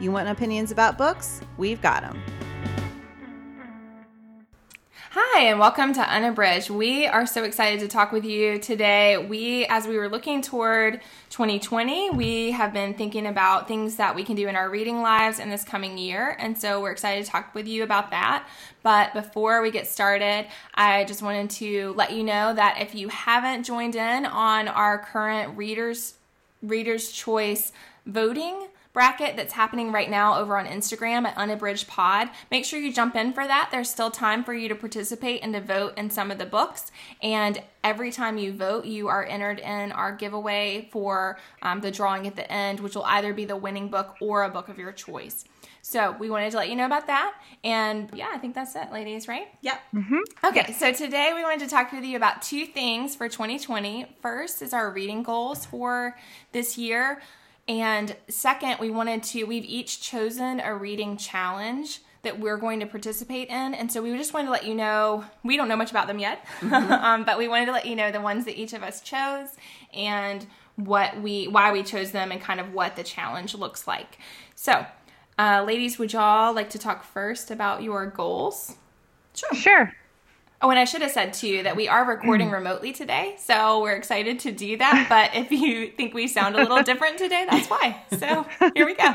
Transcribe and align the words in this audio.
You 0.00 0.10
want 0.10 0.30
opinions 0.30 0.70
about 0.70 0.96
books? 0.96 1.42
We've 1.58 1.82
got 1.82 2.00
them. 2.00 2.22
Hi, 5.10 5.42
and 5.42 5.58
welcome 5.58 5.92
to 5.92 6.00
Unabridged. 6.00 6.70
We 6.70 7.06
are 7.06 7.26
so 7.26 7.44
excited 7.44 7.80
to 7.80 7.88
talk 7.88 8.10
with 8.10 8.24
you 8.24 8.58
today. 8.58 9.18
We, 9.18 9.66
as 9.66 9.86
we 9.86 9.98
were 9.98 10.08
looking 10.08 10.40
toward 10.40 11.02
2020, 11.28 12.10
we 12.10 12.52
have 12.52 12.72
been 12.72 12.94
thinking 12.94 13.26
about 13.26 13.68
things 13.68 13.96
that 13.96 14.14
we 14.14 14.24
can 14.24 14.36
do 14.36 14.48
in 14.48 14.56
our 14.56 14.70
reading 14.70 15.02
lives 15.02 15.38
in 15.38 15.50
this 15.50 15.64
coming 15.64 15.98
year. 15.98 16.34
And 16.38 16.56
so 16.56 16.80
we're 16.80 16.92
excited 16.92 17.26
to 17.26 17.30
talk 17.30 17.54
with 17.54 17.68
you 17.68 17.82
about 17.82 18.10
that. 18.10 18.48
But 18.82 19.12
before 19.12 19.60
we 19.60 19.70
get 19.70 19.86
started, 19.86 20.46
I 20.74 21.04
just 21.04 21.20
wanted 21.20 21.50
to 21.50 21.92
let 21.92 22.12
you 22.14 22.24
know 22.24 22.54
that 22.54 22.80
if 22.80 22.94
you 22.94 23.08
haven't 23.08 23.64
joined 23.64 23.96
in 23.96 24.24
on 24.24 24.66
our 24.66 24.96
current 24.96 25.58
readers, 25.58 26.14
readers 26.62 27.12
choice 27.12 27.72
voting, 28.06 28.68
bracket 28.92 29.36
that's 29.36 29.52
happening 29.52 29.92
right 29.92 30.10
now 30.10 30.38
over 30.38 30.58
on 30.58 30.66
Instagram 30.66 31.24
at 31.26 31.36
Unabridged 31.36 31.88
Pod. 31.88 32.28
Make 32.50 32.64
sure 32.64 32.80
you 32.80 32.92
jump 32.92 33.14
in 33.14 33.32
for 33.32 33.46
that. 33.46 33.68
There's 33.70 33.90
still 33.90 34.10
time 34.10 34.42
for 34.42 34.52
you 34.52 34.68
to 34.68 34.74
participate 34.74 35.40
and 35.42 35.52
to 35.54 35.60
vote 35.60 35.96
in 35.96 36.10
some 36.10 36.30
of 36.30 36.38
the 36.38 36.46
books. 36.46 36.90
And 37.22 37.62
every 37.84 38.10
time 38.10 38.38
you 38.38 38.52
vote, 38.52 38.84
you 38.84 39.08
are 39.08 39.24
entered 39.24 39.60
in 39.60 39.92
our 39.92 40.14
giveaway 40.14 40.88
for 40.92 41.38
um, 41.62 41.80
the 41.80 41.90
drawing 41.90 42.26
at 42.26 42.36
the 42.36 42.50
end, 42.50 42.80
which 42.80 42.94
will 42.94 43.04
either 43.04 43.32
be 43.32 43.44
the 43.44 43.56
winning 43.56 43.88
book 43.88 44.16
or 44.20 44.42
a 44.42 44.50
book 44.50 44.68
of 44.68 44.78
your 44.78 44.92
choice. 44.92 45.44
So 45.82 46.14
we 46.18 46.28
wanted 46.28 46.50
to 46.50 46.58
let 46.58 46.68
you 46.68 46.76
know 46.76 46.86
about 46.86 47.06
that. 47.06 47.34
And 47.64 48.10
yeah, 48.14 48.28
I 48.32 48.38
think 48.38 48.54
that's 48.54 48.74
it, 48.76 48.92
ladies, 48.92 49.28
right? 49.28 49.46
Yep. 49.62 49.80
Mm-hmm. 49.94 50.46
Okay, 50.46 50.72
so 50.72 50.92
today 50.92 51.32
we 51.34 51.42
wanted 51.42 51.60
to 51.60 51.68
talk 51.68 51.92
with 51.92 52.04
you 52.04 52.16
about 52.16 52.42
two 52.42 52.66
things 52.66 53.16
for 53.16 53.28
2020. 53.28 54.16
First 54.20 54.62
is 54.62 54.74
our 54.74 54.90
reading 54.90 55.22
goals 55.22 55.64
for 55.64 56.16
this 56.52 56.76
year. 56.76 57.22
And 57.68 58.16
second, 58.28 58.76
we 58.80 58.90
wanted 58.90 59.22
to, 59.24 59.44
we've 59.44 59.64
each 59.64 60.00
chosen 60.00 60.60
a 60.60 60.74
reading 60.74 61.16
challenge 61.16 62.00
that 62.22 62.38
we're 62.38 62.56
going 62.56 62.80
to 62.80 62.86
participate 62.86 63.48
in. 63.48 63.74
And 63.74 63.90
so 63.90 64.02
we 64.02 64.16
just 64.16 64.34
wanted 64.34 64.46
to 64.46 64.52
let 64.52 64.66
you 64.66 64.74
know, 64.74 65.24
we 65.42 65.56
don't 65.56 65.68
know 65.68 65.76
much 65.76 65.90
about 65.90 66.06
them 66.06 66.18
yet, 66.18 66.44
mm-hmm. 66.60 66.74
um, 66.92 67.24
but 67.24 67.38
we 67.38 67.48
wanted 67.48 67.66
to 67.66 67.72
let 67.72 67.86
you 67.86 67.96
know 67.96 68.10
the 68.10 68.20
ones 68.20 68.44
that 68.44 68.58
each 68.58 68.72
of 68.72 68.82
us 68.82 69.00
chose 69.00 69.48
and 69.94 70.46
what 70.76 71.20
we, 71.20 71.48
why 71.48 71.72
we 71.72 71.82
chose 71.82 72.10
them 72.10 72.32
and 72.32 72.40
kind 72.40 72.60
of 72.60 72.72
what 72.72 72.96
the 72.96 73.02
challenge 73.02 73.54
looks 73.54 73.86
like. 73.86 74.18
So, 74.54 74.84
uh, 75.38 75.64
ladies, 75.66 75.98
would 75.98 76.12
y'all 76.12 76.54
like 76.54 76.70
to 76.70 76.78
talk 76.78 77.04
first 77.04 77.50
about 77.50 77.82
your 77.82 78.06
goals? 78.06 78.76
Sure. 79.34 79.54
Sure. 79.54 79.92
Oh, 80.62 80.68
and 80.68 80.78
I 80.78 80.84
should 80.84 81.00
have 81.00 81.10
said 81.10 81.32
too 81.32 81.62
that 81.62 81.74
we 81.74 81.88
are 81.88 82.04
recording 82.04 82.50
mm. 82.50 82.52
remotely 82.52 82.92
today, 82.92 83.34
so 83.38 83.80
we're 83.80 83.96
excited 83.96 84.40
to 84.40 84.52
do 84.52 84.76
that. 84.76 85.06
But 85.08 85.34
if 85.34 85.50
you 85.50 85.88
think 85.88 86.12
we 86.12 86.28
sound 86.28 86.54
a 86.54 86.58
little 86.58 86.82
different 86.82 87.18
today, 87.18 87.46
that's 87.50 87.68
why. 87.68 88.02
So 88.18 88.46
here 88.74 88.86
we 88.86 88.94
go. 88.94 89.14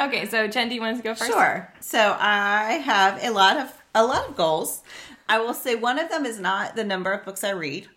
Okay, 0.00 0.26
so 0.26 0.48
Jen, 0.48 0.68
do 0.68 0.74
you 0.74 0.80
want 0.80 0.96
to 0.96 1.02
go 1.02 1.14
first? 1.14 1.30
Sure. 1.30 1.72
So 1.80 2.16
I 2.18 2.82
have 2.84 3.22
a 3.22 3.30
lot 3.30 3.58
of 3.58 3.72
a 3.94 4.04
lot 4.04 4.28
of 4.28 4.36
goals. 4.36 4.82
I 5.28 5.38
will 5.38 5.54
say 5.54 5.74
one 5.74 5.98
of 5.98 6.08
them 6.08 6.26
is 6.26 6.40
not 6.40 6.74
the 6.74 6.84
number 6.84 7.12
of 7.12 7.24
books 7.24 7.44
I 7.44 7.50
read. 7.50 7.88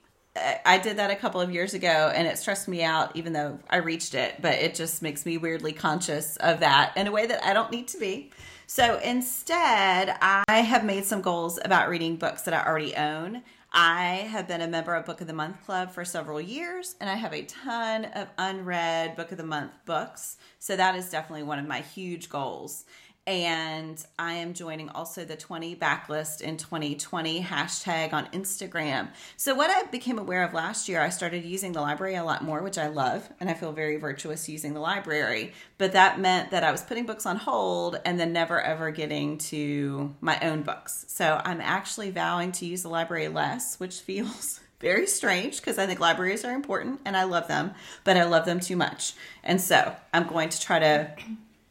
I 0.66 0.78
did 0.78 0.98
that 0.98 1.12
a 1.12 1.16
couple 1.16 1.40
of 1.40 1.52
years 1.52 1.74
ago 1.74 2.12
and 2.14 2.28
it 2.28 2.38
stressed 2.38 2.68
me 2.68 2.84
out 2.84 3.16
even 3.16 3.32
though 3.32 3.60
I 3.70 3.78
reached 3.78 4.14
it, 4.14 4.42
but 4.42 4.56
it 4.56 4.76
just 4.76 5.02
makes 5.02 5.26
me 5.26 5.38
weirdly 5.38 5.72
conscious 5.72 6.36
of 6.38 6.60
that 6.60 6.92
in 6.98 7.08
a 7.08 7.12
way 7.12 7.26
that 7.26 7.44
I 7.46 7.54
don't 7.54 7.72
need 7.72 7.88
to 7.90 7.98
be. 7.98 8.32
So 8.68 9.00
instead, 9.00 10.18
I 10.22 10.44
have 10.48 10.84
made 10.84 11.06
some 11.06 11.22
goals 11.22 11.60
about 11.64 11.88
reading 11.88 12.16
books 12.16 12.42
that 12.44 12.54
I 12.54 12.66
already 12.66 12.96
own. 12.96 13.44
I 13.72 14.28
have 14.32 14.48
been 14.48 14.62
a 14.62 14.68
member 14.68 14.96
of 14.96 15.06
Book 15.06 15.22
of 15.22 15.28
the 15.28 15.34
Month 15.34 15.64
Club 15.66 15.92
for 15.92 16.04
several 16.04 16.42
years, 16.42 16.96
and 17.00 17.10
I 17.10 17.16
have 17.16 17.34
a 17.34 17.44
ton 17.44 18.06
of 18.06 18.28
unread 18.38 19.16
Book 19.16 19.32
of 19.32 19.38
the 19.38 19.44
Month 19.44 19.74
books. 19.86 20.38
So 20.60 20.76
that 20.76 20.96
is 20.96 21.10
definitely 21.10 21.44
one 21.44 21.60
of 21.60 21.68
my 21.68 21.82
huge 21.82 22.30
goals 22.30 22.86
and 23.28 24.06
I 24.20 24.34
am 24.34 24.54
joining 24.54 24.90
also 24.90 25.26
the 25.26 25.36
20 25.36 25.76
backlist 25.78 26.42
in 26.42 26.58
2020 26.58 27.42
hashtag 27.42 28.14
on 28.14 28.28
Instagram. 28.28 29.10
So, 29.36 29.56
what 29.56 29.72
I 29.72 29.90
became 29.90 30.20
aware 30.20 30.44
of 30.44 30.54
last 30.54 30.88
year, 30.88 31.02
I 31.02 31.10
started 31.10 31.44
using 31.44 31.72
the 31.72 31.82
library 31.82 32.16
a 32.16 32.24
lot 32.24 32.44
more, 32.44 32.62
which 32.62 32.78
I 32.78 32.88
love, 32.88 33.28
and 33.40 33.50
I 33.50 33.56
feel 33.56 33.72
very 33.72 33.98
virtuous 33.98 34.48
using 34.48 34.74
the 34.76 34.80
library. 34.80 35.54
But 35.80 35.94
that 35.94 36.20
meant 36.20 36.52
that 36.52 36.64
I 36.64 36.72
was 36.72 36.84
putting 36.84 37.08
books 37.08 37.26
on 37.26 37.38
hold 37.38 38.00
and 38.06 38.20
then 38.20 38.32
never 38.32 38.62
ever 38.62 38.92
getting 38.92 39.40
to 39.40 40.14
my 40.22 40.40
own 40.42 40.62
books. 40.62 41.06
So, 41.08 41.42
I'm 41.44 41.62
actually 41.62 42.12
vowing 42.12 42.52
to 42.54 42.66
use 42.68 42.84
the 42.84 42.90
library 42.90 43.30
less, 43.30 43.80
which 43.80 44.02
feels 44.02 44.60
very 44.80 45.08
strange 45.08 45.58
because 45.58 45.80
I 45.80 45.88
think 45.88 46.00
libraries 46.00 46.46
are 46.46 46.54
important 46.54 47.00
and 47.06 47.18
I 47.18 47.24
love 47.24 47.48
them, 47.48 47.74
but 48.04 48.18
I 48.18 48.26
love 48.26 48.46
them 48.46 48.60
too 48.60 48.76
much. 48.76 49.14
And 49.44 49.60
so, 49.60 49.96
I'm 50.14 50.28
going 50.28 50.50
to 50.50 50.62
try 50.62 50.78
to 50.78 51.12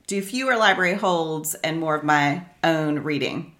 do 0.06 0.20
fewer 0.20 0.56
library 0.56 0.94
holds 0.94 1.54
and 1.54 1.80
more 1.80 1.94
of 1.94 2.04
my 2.04 2.44
own 2.62 3.00
reading. 3.00 3.54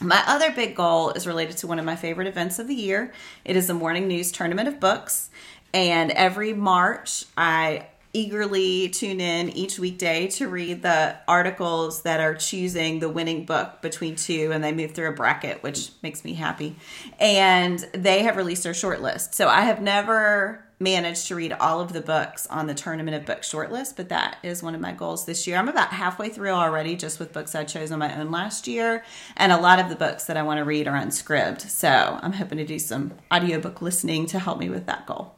My 0.00 0.22
other 0.26 0.50
big 0.50 0.74
goal 0.74 1.10
is 1.10 1.26
related 1.26 1.58
to 1.58 1.66
one 1.66 1.78
of 1.78 1.84
my 1.84 1.96
favorite 1.96 2.26
events 2.26 2.58
of 2.58 2.66
the 2.66 2.74
year. 2.74 3.12
It 3.44 3.56
is 3.56 3.66
the 3.66 3.74
Morning 3.74 4.08
News 4.08 4.32
Tournament 4.32 4.68
of 4.68 4.80
Books. 4.80 5.30
And 5.72 6.10
every 6.10 6.54
March, 6.54 7.24
I 7.36 7.86
eagerly 8.12 8.88
tune 8.90 9.20
in 9.20 9.50
each 9.50 9.78
weekday 9.78 10.26
to 10.26 10.48
read 10.48 10.82
the 10.82 11.16
articles 11.26 12.02
that 12.02 12.20
are 12.20 12.34
choosing 12.34 12.98
the 12.98 13.08
winning 13.08 13.44
book 13.44 13.80
between 13.80 14.16
two 14.16 14.50
and 14.52 14.62
they 14.62 14.72
move 14.72 14.92
through 14.92 15.08
a 15.08 15.12
bracket 15.12 15.62
which 15.62 15.90
makes 16.02 16.22
me 16.22 16.34
happy 16.34 16.76
and 17.18 17.78
they 17.94 18.22
have 18.22 18.36
released 18.36 18.64
their 18.64 18.74
short 18.74 19.00
list 19.00 19.34
so 19.34 19.48
i 19.48 19.62
have 19.62 19.80
never 19.80 20.62
managed 20.82 21.28
to 21.28 21.34
read 21.34 21.52
all 21.52 21.80
of 21.80 21.92
the 21.92 22.00
books 22.00 22.46
on 22.48 22.66
the 22.66 22.74
Tournament 22.74 23.16
of 23.16 23.24
Books 23.24 23.50
shortlist, 23.50 23.96
but 23.96 24.08
that 24.08 24.36
is 24.42 24.62
one 24.62 24.74
of 24.74 24.80
my 24.80 24.92
goals 24.92 25.24
this 25.24 25.46
year. 25.46 25.56
I'm 25.56 25.68
about 25.68 25.90
halfway 25.90 26.28
through 26.28 26.50
already 26.50 26.96
just 26.96 27.18
with 27.18 27.32
books 27.32 27.54
I 27.54 27.64
chose 27.64 27.92
on 27.92 27.98
my 27.98 28.18
own 28.18 28.30
last 28.30 28.66
year, 28.66 29.04
and 29.36 29.52
a 29.52 29.56
lot 29.56 29.78
of 29.78 29.88
the 29.88 29.96
books 29.96 30.24
that 30.24 30.36
I 30.36 30.42
want 30.42 30.58
to 30.58 30.64
read 30.64 30.88
are 30.88 30.98
unscripted. 30.98 31.60
So 31.62 32.18
I'm 32.20 32.32
hoping 32.32 32.58
to 32.58 32.66
do 32.66 32.78
some 32.78 33.14
audiobook 33.32 33.80
listening 33.80 34.26
to 34.26 34.38
help 34.38 34.58
me 34.58 34.68
with 34.68 34.86
that 34.86 35.06
goal. 35.06 35.34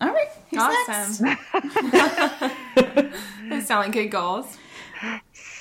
All 0.00 0.12
right, 0.12 0.28
awesome. 0.56 1.36
Those 3.48 3.66
sound 3.66 3.84
like 3.84 3.92
good 3.92 4.10
goals. 4.10 4.58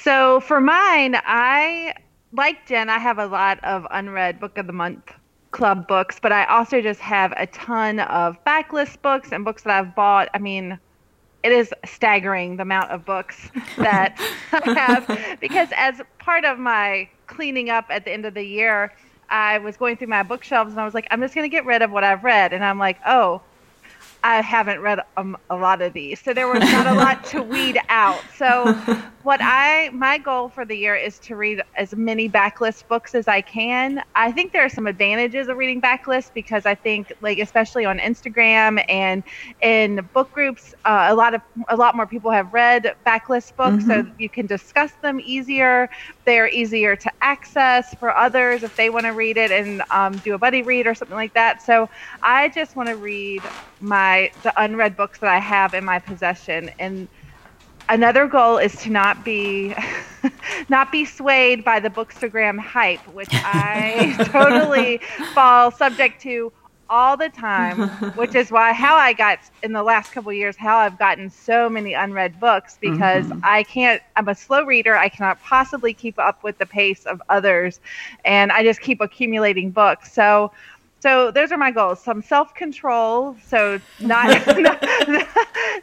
So 0.04 0.40
for 0.42 0.60
mine, 0.60 1.16
I 1.16 1.94
like 2.34 2.66
Jen. 2.68 2.90
I 2.90 3.00
have 3.00 3.20
a 3.20 3.28
lot 3.28 3.64
of 3.64 3.86
unread 3.92 4.40
book 4.40 4.58
of 4.58 4.68
the 4.68 4.74
month 4.74 5.12
club 5.52 5.88
books, 5.88 6.20
but 6.22 6.32
I 6.32 6.46
also 6.46 6.82
just 6.82 7.00
have 7.02 7.34
a 7.38 7.46
ton 7.48 8.00
of 8.00 8.44
backlist 8.46 9.02
books 9.02 9.32
and 9.32 9.46
books 9.46 9.64
that 9.64 9.78
I've 9.78 9.96
bought. 9.96 10.30
I 10.34 10.40
mean, 10.40 10.80
it 11.44 11.52
is 11.52 11.74
staggering 11.86 12.58
the 12.58 12.64
amount 12.64 12.92
of 12.92 13.06
books 13.06 13.50
that 13.78 14.18
I 14.52 14.74
have 14.74 15.40
because 15.40 15.70
as 15.76 16.02
part 16.20 16.46
of 16.46 16.60
my 16.60 17.10
cleaning 17.28 17.70
up 17.70 17.86
at 17.90 18.06
the 18.06 18.12
end 18.12 18.26
of 18.26 18.34
the 18.34 18.44
year, 18.44 18.94
I 19.30 19.60
was 19.60 19.78
going 19.78 19.98
through 19.98 20.08
my 20.08 20.24
bookshelves 20.24 20.72
and 20.72 20.80
I 20.80 20.86
was 20.86 20.94
like, 20.94 21.08
I'm 21.10 21.22
just 21.22 21.34
going 21.34 21.46
to 21.46 21.50
get 21.50 21.66
rid 21.66 21.82
of 21.82 21.92
what 21.92 22.04
I've 22.04 22.24
read. 22.24 22.54
And 22.54 22.64
I'm 22.64 22.78
like, 22.78 22.98
oh, 23.06 23.42
I 24.24 24.42
haven't 24.42 24.82
read 24.82 25.00
um, 25.18 25.38
a 25.50 25.56
lot 25.56 25.82
of 25.82 25.94
these, 25.94 26.20
so 26.20 26.34
there 26.34 26.48
was 26.48 26.60
not 26.60 26.86
a 26.86 26.94
lot 26.94 27.24
to 27.26 27.42
weed 27.56 27.80
out. 27.90 28.22
So, 28.36 28.74
what 29.24 29.40
I 29.42 29.90
my 29.94 30.18
goal 30.18 30.50
for 30.50 30.64
the 30.64 30.76
year 30.76 30.96
is 30.96 31.18
to 31.20 31.36
read 31.36 31.62
as 31.76 31.96
many 31.96 32.30
backlist 32.30 32.88
books 32.88 33.16
as 33.16 33.28
I 33.28 33.42
can. 33.42 34.04
I 34.16 34.32
think 34.32 34.52
there 34.52 34.64
are 34.64 34.70
some 34.70 34.86
advantages 34.86 35.48
of 35.48 35.58
reading 35.58 35.82
backlist 35.82 36.34
because 36.34 36.66
I 36.66 36.76
think, 36.76 37.14
like 37.22 37.40
especially 37.40 37.86
on 37.86 37.98
Instagram 37.98 38.84
and 38.90 39.24
in 39.62 40.08
book 40.14 40.32
groups, 40.32 40.76
uh, 40.86 41.08
a 41.10 41.16
lot 41.16 41.34
of 41.34 41.42
a 41.70 41.76
lot 41.76 41.96
more 41.96 42.06
people 42.06 42.30
have 42.30 42.54
read 42.54 42.96
backlist 43.06 43.56
books, 43.56 43.84
mm-hmm. 43.84 44.08
so 44.08 44.12
you 44.20 44.30
can 44.30 44.46
discuss 44.46 44.92
them 45.02 45.20
easier. 45.24 45.90
They're 46.26 46.50
easier 46.50 46.96
to 46.96 47.12
access 47.22 47.94
for 47.96 48.16
others 48.16 48.64
if 48.64 48.76
they 48.76 48.90
want 48.90 49.06
to 49.06 49.12
read 49.12 49.38
it 49.38 49.52
and 49.52 49.84
um, 49.92 50.20
do 50.20 50.34
a 50.34 50.38
buddy 50.38 50.62
read 50.62 50.88
or 50.88 50.94
something 50.96 51.16
like 51.16 51.34
that. 51.34 51.62
So, 51.62 51.90
I 52.22 52.50
just 52.50 52.76
want 52.76 52.90
to 52.90 52.96
read 52.96 53.42
my 53.80 54.32
the 54.44 54.54
unread 54.62 54.96
books 54.96 55.20
that 55.20 55.30
I 55.30 55.40
have 55.40 55.74
in 55.74 55.84
my 55.84 56.00
possession 56.00 56.70
and 56.80 57.08
another 57.90 58.28
goal 58.28 58.58
is 58.58 58.76
to 58.78 58.90
not 58.90 59.26
be 59.26 59.76
not 60.70 60.92
be 60.92 61.04
swayed 61.04 61.64
by 61.64 61.80
the 61.80 61.90
bookstagram 61.90 62.60
hype 62.60 63.06
which 63.08 63.30
I 63.32 64.16
totally 64.32 65.00
fall 65.34 65.72
subject 65.72 66.22
to 66.22 66.52
all 66.92 67.18
the 67.18 67.30
time, 67.30 67.84
which 68.16 68.36
is 68.36 68.52
why 68.52 68.74
how 68.74 68.96
I 68.96 69.14
got 69.14 69.40
in 69.64 69.74
the 69.74 69.84
last 69.84 70.12
couple 70.12 70.32
of 70.32 70.38
years 70.38 70.58
how 70.58 70.78
I've 70.78 71.00
gotten 71.00 71.30
so 71.30 71.70
many 71.70 71.94
unread 71.94 72.40
books 72.40 72.78
because 72.82 73.32
Mm-hmm. 73.32 73.42
I 73.44 73.64
can't. 73.64 74.02
I'm 74.18 74.30
a 74.30 74.36
slow 74.36 74.64
reader. 74.66 74.98
I 74.98 75.10
cannot 75.10 75.42
possibly 75.42 75.94
keep 75.94 76.20
up 76.20 76.44
with 76.44 76.60
the 76.60 76.68
pace 76.68 77.06
of 77.06 77.22
others, 77.30 77.82
and 78.26 78.52
I 78.52 78.64
just 78.64 78.82
keep 78.82 79.02
accumulating 79.02 79.72
books. 79.72 80.14
So. 80.14 80.52
So 81.02 81.32
those 81.32 81.52
are 81.52 81.58
my 81.58 81.72
goals. 81.72 82.00
Some 82.00 82.22
self-control. 82.22 83.36
So 83.44 83.82
not, 84.00 84.48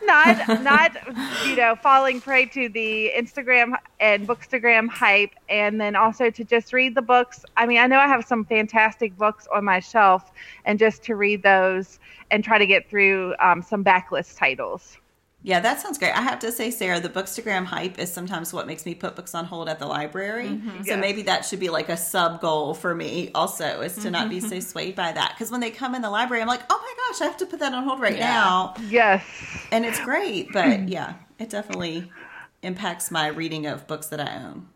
not, 0.05 0.63
not, 0.63 0.97
you 1.45 1.57
know, 1.57 1.75
falling 1.75 2.21
prey 2.21 2.47
to 2.47 2.69
the 2.69 3.11
Instagram 3.17 3.77
and 3.99 4.29
Bookstagram 4.29 4.89
hype, 4.89 5.35
and 5.49 5.81
then 5.81 5.97
also 5.97 6.31
to 6.31 6.45
just 6.45 6.73
read 6.73 6.95
the 6.95 7.03
books. 7.03 7.45
I 7.57 7.67
mean, 7.67 7.79
I 7.79 7.89
know 7.89 7.99
I 7.99 8.07
have 8.07 8.25
some 8.25 8.45
fantastic 8.45 9.17
books 9.17 9.49
on 9.53 9.65
my 9.65 9.81
shelf, 9.81 10.31
and 10.65 10.79
just 10.79 11.03
to 11.05 11.17
read 11.17 11.43
those 11.43 11.99
and 12.31 12.45
try 12.45 12.59
to 12.59 12.67
get 12.67 12.89
through 12.89 13.35
um, 13.41 13.61
some 13.61 13.83
backlist 13.83 14.39
titles. 14.39 14.99
Yeah, 15.49 15.61
that 15.61 15.81
sounds 15.81 15.97
great. 15.97 16.13
I 16.13 16.21
have 16.21 16.39
to 16.41 16.53
say, 16.53 16.71
Sarah, 16.71 17.01
the 17.01 17.09
Bookstagram 17.09 17.65
hype 17.65 17.99
is 17.99 18.13
sometimes 18.13 18.53
what 18.53 18.67
makes 18.67 18.85
me 18.85 18.95
put 18.95 19.17
books 19.17 19.35
on 19.35 19.47
hold 19.47 19.67
at 19.71 19.79
the 19.79 19.87
library. 19.87 20.49
So 20.49 20.55
Mm-hmm. 20.55 20.83
Yes. 20.85 21.01
maybe 21.01 21.23
that 21.23 21.45
should 21.47 21.59
be 21.59 21.71
like 21.71 21.89
a 21.89 21.97
sub 21.97 22.43
goal 22.43 22.75
for 22.75 22.95
me 22.95 23.31
also, 23.35 23.81
is 23.81 23.97
to 23.97 24.11
not 24.11 24.29
be 24.29 24.41
Mm-hmm. 24.41 24.49
so 24.49 24.61
swayed 24.61 24.95
by 24.95 25.11
that. 25.11 25.33
Because 25.35 25.51
when 25.51 25.61
they 25.61 25.71
come 25.71 25.95
in 25.95 26.03
the 26.03 26.11
library, 26.11 26.43
I'm 26.43 26.49
like, 26.49 26.61
oh 26.69 26.79
my 26.79 26.95
gosh, 27.13 27.23
I 27.23 27.25
have 27.31 27.39
to 27.39 27.47
put 27.47 27.61
that 27.61 27.73
on 27.73 27.85
hold 27.85 27.99
right 27.99 28.17
Yeah. 28.17 28.27
now. 28.27 28.75
Yes. 28.91 29.25
And 29.73 29.87
it's 29.87 29.99
great, 30.05 30.53
but 30.53 30.87
yeah, 30.97 31.15
it 31.39 31.49
definitely 31.49 32.13
impacts 32.63 33.11
my 33.11 33.29
reading 33.29 33.65
of 33.67 33.87
books 33.87 34.09
that 34.09 34.21
I 34.21 34.45
own. 34.45 34.69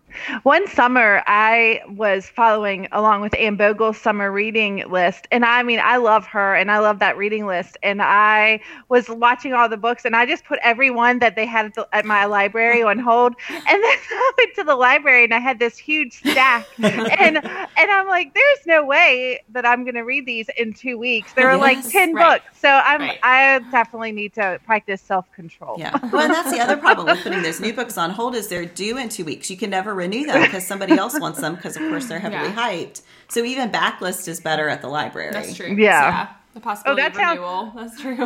One 0.42 0.66
summer, 0.68 1.22
I 1.26 1.80
was 1.88 2.26
following 2.26 2.88
along 2.92 3.20
with 3.20 3.34
Anne 3.36 3.56
Bogel's 3.56 3.98
summer 3.98 4.30
reading 4.32 4.84
list. 4.88 5.28
And 5.30 5.44
I 5.44 5.62
mean, 5.62 5.80
I 5.82 5.96
love 5.96 6.26
her 6.26 6.54
and 6.54 6.70
I 6.70 6.78
love 6.78 6.98
that 7.00 7.16
reading 7.16 7.46
list. 7.46 7.76
And 7.82 8.02
I 8.02 8.60
was 8.88 9.08
watching 9.08 9.52
all 9.52 9.68
the 9.68 9.76
books 9.76 10.04
and 10.04 10.16
I 10.16 10.26
just 10.26 10.44
put 10.44 10.58
every 10.62 10.90
one 10.90 11.18
that 11.20 11.36
they 11.36 11.46
had 11.46 11.66
at, 11.66 11.74
the, 11.74 11.88
at 11.92 12.04
my 12.04 12.24
library 12.24 12.82
on 12.82 12.98
hold. 12.98 13.34
And 13.48 13.82
then 13.82 13.98
I 14.10 14.32
went 14.38 14.54
to 14.56 14.64
the 14.64 14.76
library 14.76 15.24
and 15.24 15.34
I 15.34 15.38
had 15.38 15.58
this 15.58 15.78
huge 15.78 16.14
stack. 16.14 16.66
and 16.82 17.38
and 17.38 17.90
I'm 17.90 18.08
like, 18.08 18.34
there's 18.34 18.66
no 18.66 18.84
way 18.84 19.42
that 19.50 19.64
I'm 19.64 19.84
going 19.84 19.94
to 19.94 20.02
read 20.02 20.26
these 20.26 20.48
in 20.56 20.72
two 20.74 20.98
weeks. 20.98 21.32
There 21.34 21.48
are 21.48 21.56
like 21.56 21.86
10 21.88 22.14
right. 22.14 22.40
books. 22.42 22.58
So 22.60 22.68
I'm, 22.68 23.00
Right. 23.00 23.18
I 23.22 23.58
definitely 23.70 24.12
need 24.12 24.34
to 24.34 24.60
practice 24.64 25.00
self 25.02 25.30
control. 25.32 25.76
Yeah. 25.78 25.98
Well, 26.12 26.22
and 26.22 26.32
that's 26.32 26.50
the 26.52 26.60
other 26.60 26.76
problem 26.76 27.06
with 27.06 27.22
putting 27.22 27.42
those 27.42 27.60
new 27.60 27.72
books 27.72 27.98
on 27.98 28.10
hold 28.10 28.34
is 28.34 28.48
they're 28.48 28.64
due 28.64 28.96
in 28.96 29.08
two 29.08 29.24
weeks. 29.24 29.50
You 29.50 29.56
can 29.56 29.70
never 29.70 29.94
renew 30.02 30.26
them 30.26 30.42
because 30.42 30.66
somebody 30.66 30.94
else 30.98 31.18
wants 31.18 31.40
them 31.40 31.54
because, 31.54 31.76
of 31.76 31.82
course, 31.82 32.06
they're 32.06 32.18
heavily 32.18 32.50
Yeah. 32.50 32.54
hyped. 32.70 33.02
So 33.28 33.44
even 33.44 33.70
backlist 33.70 34.28
is 34.28 34.40
better 34.40 34.68
at 34.68 34.82
the 34.82 34.88
library. 34.88 35.30
That's 35.32 35.54
true. 35.54 35.74
Yeah. 35.78 36.28
The 36.54 36.60
possibility 36.60 37.00
oh, 37.00 37.04
that 37.04 37.12
of 37.12 37.16
sounds- 37.16 37.94
That's 37.96 38.00
true. 38.02 38.16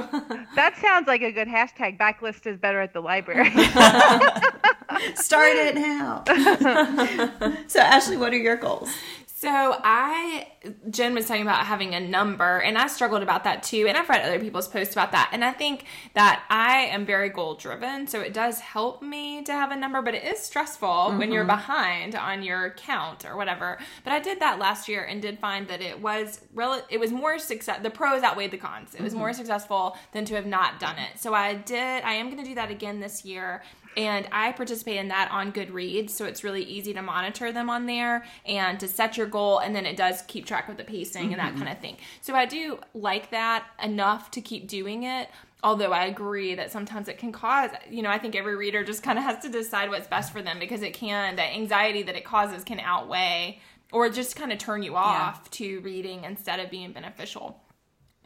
That 0.57 0.77
sounds 0.79 1.07
like 1.07 1.23
a 1.23 1.31
good 1.31 1.47
hashtag. 1.47 1.97
Backlist 1.99 2.47
is 2.47 2.59
better 2.59 2.81
at 2.81 2.93
the 2.93 3.01
library. 3.01 3.51
Start 5.15 5.53
it 5.55 5.75
now. 5.77 6.25
so, 7.69 7.81
Ashley, 7.81 8.17
what 8.17 8.33
are 8.33 8.39
your 8.39 8.57
goals? 8.57 8.91
So 9.39 9.51
I, 9.51 10.49
Jen 10.89 11.13
was 11.13 11.29
talking 11.29 11.43
about 11.43 11.67
having 11.67 11.95
a 11.95 12.01
number, 12.01 12.57
and 12.57 12.79
I 12.79 12.87
struggled 12.87 13.23
about 13.23 13.45
that 13.45 13.63
too. 13.63 13.85
And 13.87 13.95
I've 13.95 14.09
read 14.09 14.25
other 14.25 14.41
people's 14.41 14.67
posts 14.67 14.95
about 14.95 15.13
that, 15.13 15.29
and 15.31 15.45
I 15.45 15.53
think 15.53 15.85
that 16.15 16.45
I 16.49 16.87
am 16.87 17.05
very 17.05 17.29
goal 17.29 17.55
driven, 17.55 18.07
so 18.07 18.21
it 18.21 18.33
does 18.33 18.61
help 18.61 19.03
me 19.03 19.43
to 19.43 19.53
have 19.53 19.73
a 19.73 19.77
number, 19.77 20.01
but 20.01 20.15
it 20.15 20.25
is 20.25 20.39
stressful 20.39 21.13
when 21.19 21.31
you're 21.31 21.45
mm-hmm. 21.45 21.49
behind 21.49 22.15
on 22.15 22.43
your 22.43 22.71
count 22.79 23.27
or 23.27 23.37
whatever. 23.37 23.77
But 24.05 24.15
I 24.15 24.21
did 24.21 24.41
that 24.41 24.59
last 24.59 24.89
year 24.89 25.05
and 25.05 25.21
did 25.21 25.39
find 25.39 25.69
that 25.69 25.83
it 25.83 26.01
was 26.01 26.41
rel- 26.55 26.87
it 26.89 26.99
was 26.99 27.13
more 27.13 27.39
success. 27.39 27.81
The 27.83 27.91
pros 27.91 28.23
outweighed 28.23 28.53
the 28.53 28.57
cons. 28.57 28.95
It 28.95 29.03
was 29.03 29.15
more 29.15 29.29
mm-hmm. 29.29 29.37
successful 29.37 29.99
than 30.13 30.25
to 30.25 30.35
have 30.35 30.47
not 30.47 30.81
done 30.81 30.97
it. 30.97 31.21
So 31.21 31.35
I 31.35 31.53
did. 31.53 31.77
I 32.05 32.15
am 32.15 32.31
going 32.31 32.43
to 32.43 32.49
do 32.49 32.55
that 32.55 32.71
again 32.71 33.01
this 33.01 33.23
year. 33.23 33.63
And 33.97 34.29
I 34.31 34.53
participate 34.53 34.99
in 34.99 35.09
that 35.09 35.31
on 35.31 35.53
Goodreads, 35.53 36.11
so 36.11 36.27
it's 36.27 36.45
really 36.45 36.63
easy 36.63 36.93
to 36.93 37.01
monitor 37.01 37.51
them 37.51 37.71
on 37.71 37.87
there 37.87 38.27
and 38.45 38.79
to 38.81 38.89
set 38.89 39.17
your 39.17 39.27
goal, 39.27 39.59
and 39.59 39.75
then 39.75 39.87
it 39.87 39.97
does 39.97 40.23
keep 40.23 40.45
track 40.45 40.69
of 40.69 40.77
the 40.77 40.85
pacing 40.85 41.33
and 41.33 41.39
that 41.39 41.55
mm-hmm. 41.55 41.63
kind 41.63 41.73
of 41.73 41.81
thing. 41.81 41.97
So 42.21 42.35
I 42.35 42.45
do 42.45 42.79
like 42.93 43.31
that 43.31 43.67
enough 43.83 44.31
to 44.33 44.43
keep 44.43 44.69
doing 44.69 45.05
it. 45.05 45.31
Although 45.63 45.93
I 45.93 46.05
agree 46.05 46.55
that 46.55 46.71
sometimes 46.71 47.09
it 47.09 47.17
can 47.17 47.33
cause, 47.33 47.71
you 47.91 48.03
know, 48.03 48.11
I 48.11 48.19
think 48.19 48.37
every 48.37 48.55
reader 48.55 48.85
just 48.85 49.03
kind 49.03 49.19
of 49.19 49.25
has 49.25 49.43
to 49.43 49.49
decide 49.49 49.89
what's 49.89 50.07
best 50.07 50.31
for 50.31 50.43
them 50.43 50.59
because 50.59 50.83
it 50.83 50.93
can, 50.93 51.35
the 51.35 51.43
anxiety 51.43 52.03
that 52.03 52.15
it 52.15 52.25
causes 52.25 52.63
can 52.63 52.79
outweigh 52.79 53.59
or 53.91 54.11
just 54.11 54.37
kind 54.37 54.53
of 54.53 54.59
turn 54.59 54.83
you 54.83 54.95
off 54.95 55.51
to 55.53 55.81
reading 55.81 56.25
instead 56.25 56.61
of 56.61 56.71
being 56.71 56.93
beneficial 56.93 57.61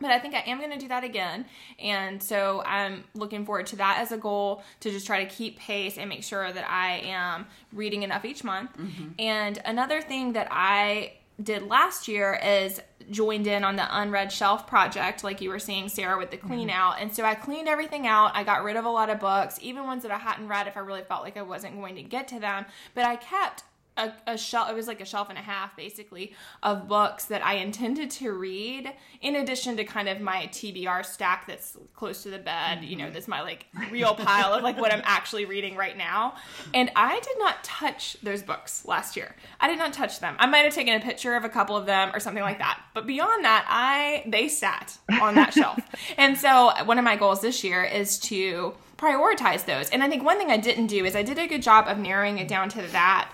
but 0.01 0.11
I 0.11 0.19
think 0.19 0.35
I 0.35 0.41
am 0.41 0.59
going 0.59 0.71
to 0.71 0.79
do 0.79 0.89
that 0.89 1.05
again. 1.05 1.45
And 1.79 2.23
so 2.23 2.63
I'm 2.65 3.05
looking 3.15 3.45
forward 3.45 3.67
to 3.67 3.77
that 3.77 3.99
as 3.99 4.13
a 4.13 4.19
goal 4.19 4.63
to 4.81 4.91
just 4.91 5.07
try 5.07 5.25
to 5.25 5.31
keep 5.31 5.59
pace 5.59 5.99
and 5.99 6.09
make 6.09 6.25
sure 6.25 6.53
that 6.53 6.69
I 6.69 6.99
am 6.99 7.47
reading 7.73 8.03
enough 8.03 8.25
each 8.25 8.45
month. 8.45 8.77
Mm-hmm. 8.77 9.09
And 9.19 9.61
another 9.65 10.01
thing 10.01 10.33
that 10.33 10.49
I 10.51 11.15
did 11.43 11.63
last 11.63 12.09
year 12.09 12.39
is 12.43 12.81
joined 13.11 13.47
in 13.47 13.65
on 13.65 13.77
the 13.77 13.99
unread 13.99 14.31
shelf 14.31 14.67
project 14.67 15.25
like 15.25 15.41
you 15.41 15.49
were 15.49 15.59
saying 15.59 15.89
Sarah 15.89 16.19
with 16.19 16.31
the 16.31 16.37
mm-hmm. 16.37 16.49
clean 16.49 16.71
out. 16.71 17.01
And 17.01 17.15
so 17.15 17.25
I 17.25 17.35
cleaned 17.35 17.69
everything 17.69 18.07
out. 18.07 18.33
I 18.35 18.45
got 18.45 18.63
rid 18.63 18.77
of 18.77 18.85
a 18.85 18.91
lot 18.91 19.11
of 19.11 19.19
books 19.21 19.59
even 19.63 19.85
ones 19.85 20.03
that 20.03 20.13
I 20.13 20.19
hadn't 20.19 20.49
read 20.49 20.67
if 20.67 20.77
I 20.77 20.81
really 20.81 21.03
felt 21.03 21.23
like 21.23 21.37
I 21.37 21.43
wasn't 21.43 21.77
going 21.77 21.97
to 21.97 22.03
get 22.03 22.29
to 22.29 22.41
them. 22.41 22.67
But 22.95 23.05
I 23.05 23.17
kept 23.17 23.65
a, 24.01 24.33
a 24.33 24.39
shelf 24.39 24.71
it 24.71 24.75
was 24.75 24.87
like 24.87 25.01
a 25.01 25.05
shelf 25.05 25.29
and 25.29 25.39
a 25.39 25.43
half 25.43 25.77
basically 25.77 26.33
of 26.63 26.89
books 26.89 27.27
that 27.27 27.45
i 27.45 27.55
intended 27.55 28.11
to 28.11 28.33
read 28.33 28.93
in 29.21 29.37
addition 29.37 29.77
to 29.77 29.85
kind 29.85 30.09
of 30.09 30.21
my 30.21 30.49
tbr 30.53 31.05
stack 31.05 31.47
that's 31.47 31.77
close 31.95 32.23
to 32.23 32.31
the 32.31 32.39
bed 32.39 32.83
you 32.83 32.97
know 32.97 33.05
mm-hmm. 33.05 33.15
that's 33.15 33.29
my 33.29 33.43
like 33.43 33.67
real 33.91 34.15
pile 34.15 34.53
of 34.53 34.63
like 34.63 34.79
what 34.81 34.93
i'm 34.93 35.03
actually 35.05 35.45
reading 35.45 35.77
right 35.77 35.97
now. 35.97 36.35
And 36.75 36.91
i 36.97 37.19
did 37.21 37.39
not 37.39 37.63
touch 37.65 38.17
those 38.23 38.43
books 38.43 38.85
last 38.87 39.17
year. 39.17 39.35
I 39.61 39.69
did 39.69 39.79
not 39.79 39.93
touch 39.93 40.21
them. 40.21 40.37
I 40.39 40.47
might 40.47 40.61
have 40.61 40.75
taken 40.75 40.95
a 40.95 41.01
picture 41.01 41.35
of 41.35 41.45
a 41.45 41.49
couple 41.49 41.77
of 41.77 41.87
them 41.87 42.11
or 42.15 42.21
something 42.21 42.43
like 42.43 42.59
that. 42.59 42.81
But 42.95 43.07
beyond 43.07 43.45
that 43.45 43.67
i 43.69 44.25
they 44.27 44.49
sat 44.49 44.99
on 45.21 45.35
that 45.35 45.53
shelf. 45.53 45.79
And 46.17 46.37
so 46.37 46.73
one 46.85 46.99
of 46.99 47.05
my 47.05 47.17
goals 47.17 47.41
this 47.41 47.63
year 47.63 47.85
is 47.85 48.19
to 48.21 48.75
prioritize 48.97 49.65
those. 49.65 49.91
And 49.91 50.03
i 50.03 50.09
think 50.09 50.23
one 50.23 50.39
thing 50.39 50.51
i 50.51 50.57
didn't 50.57 50.87
do 50.87 51.05
is 51.05 51.17
i 51.17 51.23
did 51.23 51.39
a 51.39 51.47
good 51.47 51.63
job 51.63 51.87
of 51.89 51.99
narrowing 51.99 52.39
it 52.39 52.49
down 52.49 52.69
to 52.71 52.83
that 52.83 53.31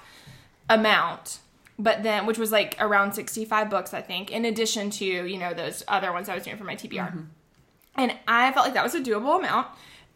amount 0.69 1.39
but 1.79 2.03
then 2.03 2.27
which 2.27 2.39
was 2.39 2.53
like 2.53 2.77
around 2.81 3.13
65 3.13 3.71
books 3.71 3.95
i 3.95 4.01
think 4.01 4.31
in 4.31 4.45
addition 4.45 4.91
to 4.91 5.05
you 5.05 5.39
know 5.39 5.55
those 5.55 5.83
other 5.89 6.13
ones 6.13 6.29
i 6.29 6.35
was 6.35 6.45
doing 6.45 6.57
for 6.57 6.65
my 6.65 6.75
tbr 6.75 7.09
mm-hmm. 7.09 7.23
and 7.97 8.15
i 8.27 8.53
felt 8.53 8.67
like 8.67 8.75
that 8.75 8.85
was 8.85 8.95
a 8.95 9.01
doable 9.01 9.39
amount 9.39 9.67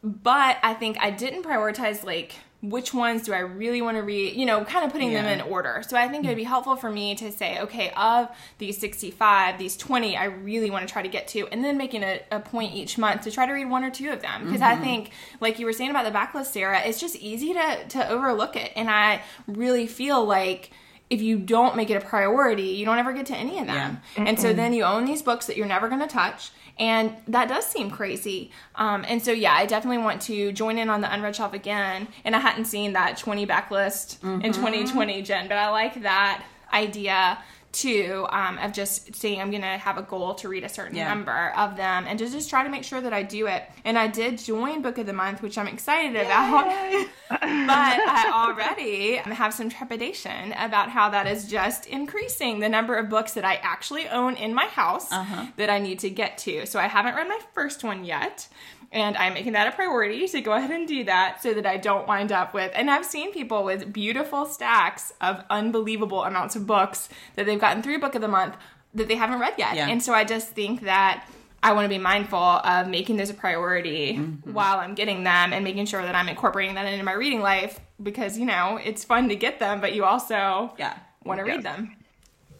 but 0.02 0.56
i 0.62 0.75
think 0.75 0.97
i 1.00 1.11
didn't 1.11 1.43
prioritize 1.43 2.05
like 2.05 2.37
which 2.62 2.93
ones 2.93 3.23
do 3.23 3.33
i 3.33 3.39
really 3.39 3.81
want 3.81 3.97
to 3.97 4.03
read 4.03 4.35
you 4.35 4.45
know 4.45 4.65
kind 4.65 4.85
of 4.85 4.93
putting 4.93 5.12
them 5.12 5.25
in 5.27 5.41
order. 5.41 5.82
So 5.87 5.96
i 5.96 6.08
think 6.08 6.25
it 6.25 6.29
would 6.29 6.37
be 6.37 6.44
helpful 6.44 6.77
for 6.77 6.91
me 6.91 7.15
to 7.17 7.32
say 7.32 7.58
okay 7.61 7.91
of 7.96 8.29
these 8.58 8.77
65 8.79 9.58
these 9.58 9.77
20 9.77 10.17
i 10.17 10.25
really 10.25 10.70
want 10.70 10.87
to 10.87 10.93
try 10.93 11.03
to 11.03 11.08
get 11.08 11.29
to 11.29 11.46
and 11.49 11.65
then 11.65 11.79
making 11.79 12.03
a, 12.03 12.20
a 12.31 12.41
point 12.41 12.75
each 12.75 12.99
month 12.99 13.23
to 13.23 13.31
try 13.31 13.46
to 13.46 13.53
read 13.53 13.70
one 13.70 13.84
or 13.84 13.91
two 13.91 14.11
of 14.11 14.20
them. 14.20 14.44
Because 14.44 14.61
i 14.61 14.75
mm-hmm. 14.75 14.84
think 14.84 15.11
like 15.41 15.58
you 15.58 15.67
were 15.67 15.73
saying 15.73 15.91
about 15.91 16.05
the 16.05 16.17
backlist 16.17 16.46
sarah 16.46 16.81
it's 16.84 17.01
just 17.01 17.17
easy 17.17 17.55
to 17.55 17.84
to 17.89 18.08
overlook 18.08 18.56
it. 18.56 18.73
And 18.77 18.91
i 18.91 19.23
really 19.46 19.87
feel 19.87 20.25
like 20.25 20.70
if 21.10 21.20
you 21.20 21.38
don't 21.38 21.76
make 21.76 21.90
it 21.90 21.94
a 21.94 22.00
priority, 22.00 22.62
you 22.62 22.84
don't 22.86 22.98
ever 22.98 23.12
get 23.12 23.26
to 23.26 23.36
any 23.36 23.58
of 23.58 23.67
them. 23.67 24.00
And 24.17 24.38
so 24.38 24.52
then 24.52 24.72
you 24.72 24.84
own 24.84 25.05
these 25.05 25.22
books 25.22 25.46
that 25.46 25.56
you're 25.56 25.67
never 25.67 25.88
going 25.88 26.00
to 26.00 26.06
touch. 26.06 26.52
And 26.79 27.14
that 27.29 27.48
does 27.48 27.67
seem 27.67 27.90
crazy. 27.90 28.52
Um, 28.76 29.05
and 29.06 29.22
so, 29.22 29.32
yeah, 29.32 29.52
I 29.52 29.67
definitely 29.67 29.98
want 29.98 30.22
to 30.22 30.52
join 30.52 30.79
in 30.79 30.88
on 30.88 31.00
the 31.02 31.12
unread 31.12 31.36
shelf 31.36 31.52
again. 31.52 32.08
And 32.24 32.34
I 32.34 32.38
hadn't 32.38 32.67
seen 32.67 32.93
that 32.94 33.19
20 33.19 33.46
backlist 33.46 34.22
in 34.44 34.52
2020, 34.52 35.20
Jen, 35.22 35.48
but 35.48 35.58
I 35.58 35.69
like 35.70 36.00
that 36.02 36.44
idea 36.72 37.38
too 37.72 38.27
um, 38.31 38.58
of 38.58 38.72
just 38.72 39.15
saying 39.15 39.41
I'm 39.41 39.50
going 39.50 39.62
to 39.62 39.69
have 39.69 39.96
a 39.98 40.03
goal 40.03 40.34
to 40.36 40.48
read 40.48 40.65
a 40.65 40.69
certain 40.69 40.96
Yeah. 40.96 41.08
number 41.08 41.53
of 41.56 41.77
them 41.77 42.05
and 42.08 42.19
to 42.19 42.29
just 42.29 42.50
try 42.50 42.65
to 42.65 42.69
make 42.69 42.84
sure 42.84 43.00
that 43.00 43.12
I 43.12 43.22
do 43.22 43.46
it. 43.46 43.62
And 43.84 43.98
I 43.98 44.06
did 44.08 44.39
join 44.39 44.82
Book 44.82 44.98
of 44.98 45.06
the 45.06 45.12
Month, 45.12 45.43
which 45.43 45.56
I'm 45.56 45.69
excited 45.69 46.17
about. 46.17 46.65
but 47.31 47.39
I 47.41 48.31
already 48.34 49.17
have 49.17 49.55
some 49.55 49.69
trepidation 49.70 50.53
about 50.53 50.89
how 50.91 51.10
that 51.10 51.27
is 51.27 51.46
just 51.48 51.86
increasing 51.86 52.60
the 52.60 52.69
number 52.69 52.96
of 52.96 53.08
books 53.08 53.32
that 53.34 53.44
I 53.44 53.55
actually 53.62 54.08
own 54.08 54.34
in 54.36 54.53
my 54.55 54.67
house 54.67 55.08
that 55.08 55.70
I 55.70 55.79
need 55.79 56.00
to 56.00 56.10
get 56.10 56.39
to. 56.39 56.67
So 56.67 56.79
I 56.81 56.86
haven't 56.89 57.15
read 57.15 57.29
my 57.29 57.41
first 57.55 57.84
one 57.84 58.05
yet. 58.05 58.48
And 58.93 59.17
I'm 59.17 59.35
making 59.35 59.53
that 59.53 59.69
a 59.69 59.73
priority 59.73 60.27
to 60.27 60.41
go 60.41 60.53
ahead 60.53 60.73
and 60.73 60.87
do 60.87 61.05
that 61.05 61.41
so 61.43 61.55
that 61.55 61.65
I 61.65 61.77
don't 61.77 62.09
wind 62.09 62.32
up 62.32 62.53
with. 62.53 62.73
And 62.75 62.91
I've 62.91 63.06
seen 63.06 63.32
people 63.32 63.63
with 63.63 63.93
beautiful 63.93 64.47
stacks 64.47 65.13
of 65.20 65.44
unbelievable 65.49 66.25
amounts 66.25 66.56
of 66.56 66.67
books 66.67 67.09
that 67.37 67.47
they've 67.47 67.61
gotten 67.61 67.82
through 67.82 68.01
Book 68.01 68.17
of 68.17 68.20
the 68.20 68.29
Month 68.29 68.56
that 68.94 69.06
they 69.06 69.15
haven't 69.15 69.39
read 69.39 69.55
yet. 69.56 69.77
Yeah. 69.77 69.89
And 69.89 70.03
so 70.03 70.13
I 70.13 70.25
just 70.25 70.51
think 70.51 70.82
that 70.82 71.29
I 71.63 71.73
want 71.73 71.85
to 71.85 71.89
be 71.89 71.99
mindful 71.99 72.39
of 72.39 72.89
making 72.89 73.17
this 73.17 73.31
a 73.31 73.35
priority 73.35 74.15
mm-hmm. 74.15 74.53
while 74.53 74.79
I'm 74.79 74.94
getting 74.94 75.23
them 75.23 75.53
and 75.53 75.63
making 75.63 75.87
sure 75.87 76.03
that 76.03 76.17
I'm 76.17 76.29
incorporating 76.29 76.75
that 76.75 76.87
into 76.87 77.05
my 77.05 77.13
reading 77.13 77.43
life 77.43 77.79
because, 78.03 78.37
you 78.37 78.47
know, 78.47 78.81
it's 78.82 79.05
fun 79.05 79.29
to 79.29 79.37
get 79.37 79.61
them, 79.61 79.81
but 79.81 79.94
you 79.94 80.05
also 80.05 80.75
Yeah. 80.79 80.97
want 81.23 81.39
to 81.39 81.44
read 81.44 81.63
them. 81.63 81.97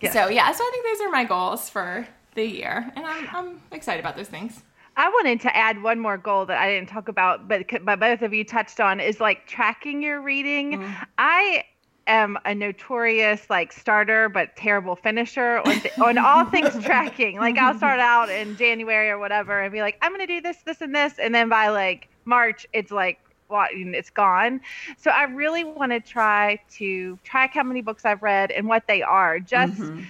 Yes. 0.01 0.13
So, 0.13 0.29
yeah, 0.29 0.53
so 0.53 0.63
I 0.63 0.71
think 0.73 0.87
those 0.87 1.07
are 1.07 1.11
my 1.11 1.25
goals 1.25 1.69
for 1.69 2.07
the 2.35 2.45
year, 2.45 2.91
and 2.97 3.05
I'm 3.05 3.29
I'm 3.33 3.61
excited 3.73 4.01
about 4.01 4.17
those 4.17 4.29
things. 4.29 4.63
I 5.01 5.09
wanted 5.09 5.41
to 5.41 5.57
add 5.57 5.83
one 5.83 5.99
more 5.99 6.19
goal 6.19 6.45
that 6.45 6.59
I 6.59 6.75
didn't 6.75 6.91
talk 6.91 7.09
about, 7.09 7.49
but 7.49 7.65
but 7.83 7.99
both 7.99 8.21
of 8.21 8.35
you 8.35 8.45
touched 8.45 8.81
on 8.81 9.01
is 9.01 9.19
like 9.19 9.47
tracking 9.47 10.03
your 10.03 10.21
reading. 10.21 10.73
Mm-hmm. 10.73 11.05
I 11.17 11.65
am 12.07 12.37
a 12.45 12.55
notorious 12.55 13.49
like 13.49 13.73
starter 13.73 14.29
but 14.29 14.55
terrible 14.57 14.97
finisher 14.97 15.63
on, 15.65 15.81
th- 15.81 15.99
on 15.99 16.19
all 16.19 16.45
things 16.45 16.85
tracking. 16.85 17.39
Like 17.39 17.57
I'll 17.57 17.75
start 17.79 17.99
out 17.99 18.29
in 18.29 18.59
January 18.59 19.09
or 19.09 19.19
whatever 19.19 19.63
and 19.63 19.73
be 19.73 19.81
like, 19.81 19.97
I'm 20.03 20.13
gonna 20.13 20.27
do 20.27 20.43
this, 20.43 20.59
this, 20.67 20.83
and 20.83 20.95
this, 20.95 21.15
and 21.19 21.35
then 21.35 21.49
by 21.49 21.69
like 21.69 22.11
March, 22.27 22.67
it's 22.75 22.91
like 22.91 23.21
it's 23.51 24.11
gone. 24.11 24.61
So 24.99 25.11
I 25.11 25.23
really 25.25 25.65
want 25.65 25.93
to 25.93 26.01
try 26.01 26.61
to 26.73 27.19
track 27.25 27.55
how 27.55 27.63
many 27.63 27.81
books 27.81 28.05
I've 28.05 28.23
read 28.23 28.51
and 28.51 28.69
what 28.69 28.87
they 28.87 29.01
are. 29.01 29.41
Just 29.41 29.81
Mm-hmm. 29.81 30.03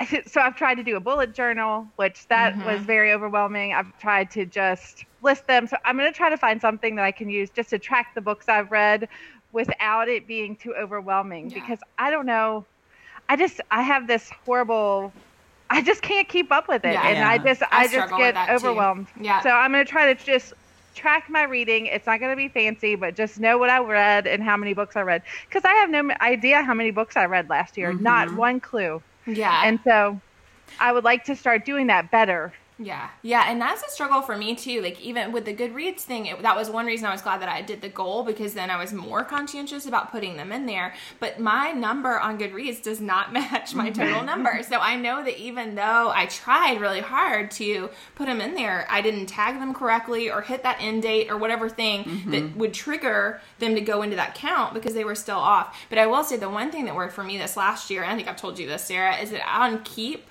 so 0.26 0.40
I've 0.40 0.56
tried 0.56 0.76
to 0.76 0.82
do 0.84 0.96
a 0.96 1.00
bullet 1.00 1.34
journal, 1.34 1.86
which 1.96 2.26
that 2.28 2.54
Mhm. 2.54 2.64
was 2.64 2.80
very 2.82 3.12
overwhelming. 3.12 3.72
I've 3.74 3.96
tried 3.98 4.30
to 4.32 4.46
just 4.46 5.04
list 5.22 5.46
them. 5.46 5.66
So 5.66 5.76
I'm 5.84 5.96
going 5.96 6.10
to 6.10 6.16
try 6.16 6.30
to 6.30 6.36
find 6.36 6.60
something 6.60 6.96
that 6.96 7.04
I 7.04 7.12
can 7.12 7.28
use 7.28 7.50
just 7.50 7.70
to 7.70 7.78
track 7.78 8.08
the 8.14 8.20
books 8.20 8.48
I've 8.48 8.70
read 8.70 9.08
without 9.52 10.08
it 10.08 10.26
being 10.26 10.56
too 10.56 10.74
overwhelming 10.74 11.50
Yeah. 11.50 11.60
because 11.60 11.80
I 11.98 12.10
don't 12.10 12.26
know. 12.26 12.66
I 13.28 13.36
just 13.36 13.60
I 13.70 13.82
have 13.82 14.06
this 14.06 14.30
horrible 14.44 15.12
I 15.70 15.82
just 15.82 16.00
can't 16.02 16.28
keep 16.28 16.50
up 16.52 16.68
with 16.68 16.84
it 16.84 16.92
Yeah. 16.94 17.06
and 17.06 17.24
I 17.24 17.38
just 17.38 17.62
I 17.62 17.84
I, 17.84 17.88
just 17.88 18.16
get 18.16 18.34
that 18.34 18.46
too. 18.48 18.54
overwhelmed. 18.54 19.08
Yeah. 19.20 19.40
So 19.40 19.50
I'm 19.50 19.72
going 19.72 19.84
to 19.84 19.90
try 19.90 20.12
to 20.14 20.24
just 20.24 20.52
track 20.94 21.24
my 21.28 21.42
reading. 21.44 21.86
It's 21.86 22.06
not 22.06 22.20
going 22.20 22.32
to 22.32 22.36
be 22.36 22.48
fancy, 22.48 22.94
but 22.94 23.16
just 23.16 23.38
know 23.38 23.58
what 23.58 23.68
I 23.70 23.80
read 23.80 24.26
and 24.26 24.42
how 24.42 24.56
many 24.56 24.74
books 24.74 24.96
I 24.96 25.02
read 25.02 25.22
cuz 25.50 25.62
I 25.64 25.74
have 25.74 25.90
no 25.90 26.08
idea 26.20 26.62
how 26.62 26.74
many 26.74 26.90
books 26.90 27.16
I 27.16 27.26
read 27.26 27.48
last 27.50 27.76
year. 27.76 27.92
Not 27.92 28.32
one 28.32 28.60
clue. 28.60 29.02
Yeah. 29.28 29.64
And 29.64 29.80
so 29.86 30.20
I 30.78 30.92
would 30.92 31.04
like 31.04 31.24
to 31.24 31.36
start 31.36 31.64
doing 31.64 31.88
that 31.88 32.10
better. 32.10 32.52
Yeah, 32.80 33.10
yeah, 33.22 33.50
and 33.50 33.60
that's 33.60 33.82
a 33.82 33.90
struggle 33.90 34.22
for 34.22 34.36
me 34.36 34.54
too. 34.54 34.80
Like 34.80 35.00
even 35.00 35.32
with 35.32 35.44
the 35.44 35.54
Goodreads 35.54 36.00
thing, 36.00 36.26
it, 36.26 36.42
that 36.42 36.56
was 36.56 36.70
one 36.70 36.86
reason 36.86 37.06
I 37.06 37.12
was 37.12 37.22
glad 37.22 37.42
that 37.42 37.48
I 37.48 37.60
did 37.60 37.80
the 37.80 37.88
goal 37.88 38.22
because 38.22 38.54
then 38.54 38.70
I 38.70 38.76
was 38.76 38.92
more 38.92 39.24
conscientious 39.24 39.86
about 39.86 40.12
putting 40.12 40.36
them 40.36 40.52
in 40.52 40.66
there. 40.66 40.94
But 41.18 41.40
my 41.40 41.72
number 41.72 42.20
on 42.20 42.38
Goodreads 42.38 42.80
does 42.80 43.00
not 43.00 43.32
match 43.38 43.74
my 43.74 43.90
total 43.90 44.22
number, 44.22 44.62
so 44.62 44.78
I 44.78 44.94
know 44.94 45.24
that 45.24 45.40
even 45.40 45.74
though 45.74 46.12
I 46.14 46.26
tried 46.26 46.80
really 46.80 47.00
hard 47.00 47.50
to 47.52 47.90
put 48.14 48.26
them 48.26 48.40
in 48.40 48.54
there, 48.54 48.86
I 48.88 49.00
didn't 49.00 49.26
tag 49.26 49.58
them 49.58 49.74
correctly 49.74 50.30
or 50.30 50.42
hit 50.42 50.62
that 50.62 50.80
end 50.80 51.02
date 51.02 51.30
or 51.30 51.36
whatever 51.36 51.68
thing 51.68 52.04
that 52.30 52.42
mm-hmm. 52.44 52.58
would 52.60 52.74
trigger 52.74 53.40
them 53.58 53.74
to 53.74 53.80
go 53.80 54.02
into 54.02 54.14
that 54.16 54.36
count 54.36 54.72
because 54.72 54.94
they 54.94 55.04
were 55.04 55.16
still 55.16 55.38
off. 55.38 55.76
But 55.88 55.98
I 55.98 56.06
will 56.06 56.22
say 56.22 56.36
the 56.36 56.48
one 56.48 56.70
thing 56.70 56.84
that 56.84 56.94
worked 56.94 57.14
for 57.14 57.24
me 57.24 57.38
this 57.38 57.56
last 57.56 57.90
year, 57.90 58.04
and 58.04 58.12
I 58.12 58.14
think 58.14 58.28
I've 58.28 58.36
told 58.36 58.56
you 58.56 58.68
this, 58.68 58.84
Sarah, 58.84 59.16
is 59.16 59.32
that 59.32 59.42
on 59.48 59.82
Keep 59.82 60.24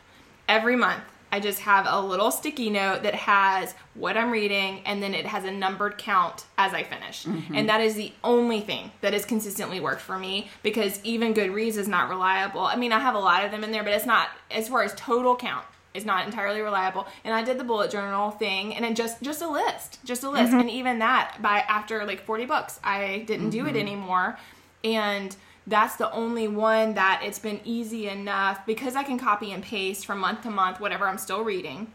every 0.48 0.78
month 0.78 1.04
I 1.32 1.40
just 1.40 1.60
have 1.60 1.86
a 1.88 2.00
little 2.00 2.32
sticky 2.32 2.70
note 2.70 3.04
that 3.04 3.16
has 3.16 3.74
what 3.94 4.16
I'm 4.18 4.32
reading 4.32 4.82
and 4.86 5.02
then 5.04 5.14
it 5.14 5.26
has 5.26 5.44
a 5.44 5.52
numbered 5.52 5.98
count 5.98 6.46
as 6.58 6.74
I 6.74 6.84
finish. 6.84 7.26
Mm-hmm. 7.26 7.56
And 7.56 7.70
that 7.70 7.82
is 7.82 7.96
the 7.96 8.14
only 8.24 8.62
thing 8.62 8.92
that 9.02 9.14
has 9.14 9.26
consistently 9.26 9.80
worked 9.80 10.02
for 10.02 10.18
me 10.18 10.50
because 10.64 11.00
even 11.04 11.34
Goodreads 11.34 11.78
is 11.78 11.88
not 11.88 12.10
reliable. 12.10 12.62
I 12.62 12.76
mean, 12.76 12.92
I 12.92 13.00
have 13.00 13.16
a 13.16 13.20
lot 13.20 13.44
of 13.44 13.52
them 13.52 13.64
in 13.64 13.72
there, 13.72 13.84
but 13.84 13.94
it's 13.94 14.06
not 14.06 14.30
as 14.52 14.70
far 14.70 14.84
as 14.84 14.94
total 14.96 15.36
count. 15.36 15.66
It's 15.94 16.06
not 16.06 16.28
entirely 16.28 16.62
reliable. 16.62 17.08
And 17.24 17.34
I 17.34 17.44
did 17.44 17.58
the 17.58 17.64
bullet 17.64 17.90
journal 17.90 18.32
thing 18.32 18.76
and 18.76 18.86
it 18.86 18.96
just 18.96 19.22
just 19.22 19.42
a 19.42 19.50
list, 19.50 20.00
just 20.06 20.24
a 20.24 20.30
list. 20.30 20.52
Mm-hmm. 20.52 20.60
And 20.60 20.70
even 20.70 21.00
that 21.00 21.38
by 21.42 21.60
after 21.68 22.06
like 22.06 22.24
40 22.24 22.46
books, 22.46 22.80
I 22.84 23.24
didn't 23.26 23.50
do 23.50 23.66
it 23.66 23.70
mm-hmm. 23.70 23.80
anymore. 23.80 24.38
And 24.84 25.36
that's 25.68 25.98
the 25.98 26.10
only 26.12 26.48
one 26.48 26.94
that 26.94 27.22
it's 27.24 27.40
been 27.40 27.60
easy 27.66 28.08
enough 28.08 28.66
because 28.66 28.96
I 28.96 29.04
can 29.04 29.20
copy 29.20 29.52
and 29.52 29.62
paste 29.62 30.06
from 30.06 30.20
month 30.20 30.44
to 30.44 30.50
month 30.50 30.80
whatever 30.80 31.06
I'm 31.08 31.18
still 31.18 31.44
reading. 31.44 31.92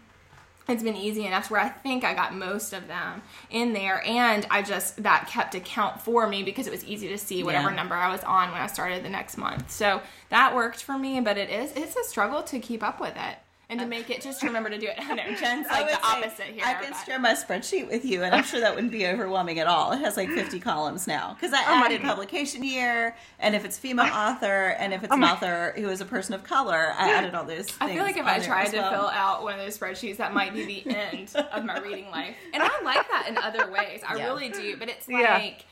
It's 0.69 0.85
been 0.85 0.97
easy 0.97 1.27
enough 1.27 1.51
where 1.51 1.61
I 1.61 1.69
think 1.69 2.05
I 2.05 2.15
got 2.15 2.35
most 2.37 2.73
of 2.73 2.87
them 2.87 3.23
in 3.51 3.73
there, 3.73 4.01
and 4.07 4.47
I 4.49 4.63
just 4.63 5.03
that 5.03 5.27
kept 5.27 5.57
a 5.57 5.61
count 5.61 6.01
for 6.01 6.29
me 6.29 6.45
because 6.45 6.69
it 6.69 6.71
was 6.71 6.85
easy 6.85 7.09
to 7.09 7.19
see 7.19 7.43
whatever 7.43 7.71
Yeah. 7.71 7.77
number 7.77 7.97
I 7.97 8.13
was 8.13 8.23
on 8.23 8.53
when 8.53 8.61
I 8.61 8.69
started 8.69 9.05
the 9.05 9.09
next 9.09 9.37
month. 9.37 9.73
So 9.73 10.01
that 10.29 10.55
worked 10.55 10.81
for 10.81 10.97
me, 10.97 11.21
but 11.21 11.37
it 11.37 11.51
is 11.51 11.73
it's 11.73 11.97
a 11.97 12.05
struggle 12.05 12.45
to 12.45 12.61
keep 12.61 12.83
up 12.83 13.01
with 13.01 13.17
it 13.17 13.39
and 13.73 13.81
to 13.81 13.87
make 13.87 14.11
it 14.11 14.21
just 14.21 14.41
to 14.41 14.47
remember 14.47 14.69
to 14.71 14.79
do 14.79 14.87
it. 14.87 14.95
I 14.99 15.15
know 15.15 15.35
Jen's 15.35 15.67
like 15.67 15.87
the 15.89 15.95
say, 15.95 16.01
opposite 16.05 16.47
here. 16.47 16.63
I 16.65 16.75
can 16.75 16.91
but- 16.93 17.05
share 17.07 17.19
my 17.19 17.33
spreadsheet 17.33 17.89
with 17.89 18.05
you, 18.05 18.23
and 18.23 18.35
I'm 18.35 18.45
sure 18.45 18.61
that 18.61 18.75
wouldn't 18.75 18.93
be 18.93 19.07
overwhelming 19.07 19.59
at 19.59 19.67
all. 19.67 19.93
It 19.93 19.99
has 20.01 20.17
like 20.17 20.29
50 20.29 20.61
columns 20.71 21.07
now 21.07 21.35
because 21.35 21.53
I 21.55 21.63
Oh 21.67 21.85
added 21.85 22.03
God. 22.03 22.09
publication 22.11 22.63
year, 22.63 23.17
and 23.41 23.55
if 23.57 23.65
it's 23.65 23.79
female 23.79 24.05
author, 24.13 24.77
and 24.79 24.93
if 24.93 25.03
it's 25.03 25.11
oh 25.11 25.15
an 25.15 25.21
my- 25.21 25.33
author 25.33 25.73
who 25.77 25.89
is 25.89 26.01
a 26.03 26.05
person 26.05 26.35
of 26.35 26.45
color, 26.45 26.93
I 26.97 27.11
added 27.15 27.35
all 27.35 27.45
those. 27.45 27.67
Things. 27.67 27.77
I 27.81 27.95
feel 27.95 28.03
like 28.05 28.17
if 28.19 28.27
I 28.27 28.39
tried 28.39 28.67
as 28.67 28.71
to 28.73 28.77
well. 28.79 28.91
fill 28.91 29.09
out 29.09 29.43
one 29.43 29.55
of 29.59 29.61
those 29.65 29.77
spreadsheets, 29.79 30.19
that 30.19 30.35
might 30.35 30.53
be 30.53 30.65
the 30.85 30.91
end 30.95 31.35
of 31.53 31.65
my 31.65 31.79
reading 31.81 32.11
life. 32.11 32.37
And 32.53 32.63
I 32.63 32.69
like 32.85 33.09
that 33.09 33.27
in 33.29 33.39
other 33.39 33.71
ways. 33.73 34.03
I 34.07 34.17
Yeah. 34.17 34.27
really 34.27 34.51
do. 34.51 34.77
But 34.77 34.89
it's 34.91 35.09
Yeah. 35.09 35.39
like, 35.39 35.65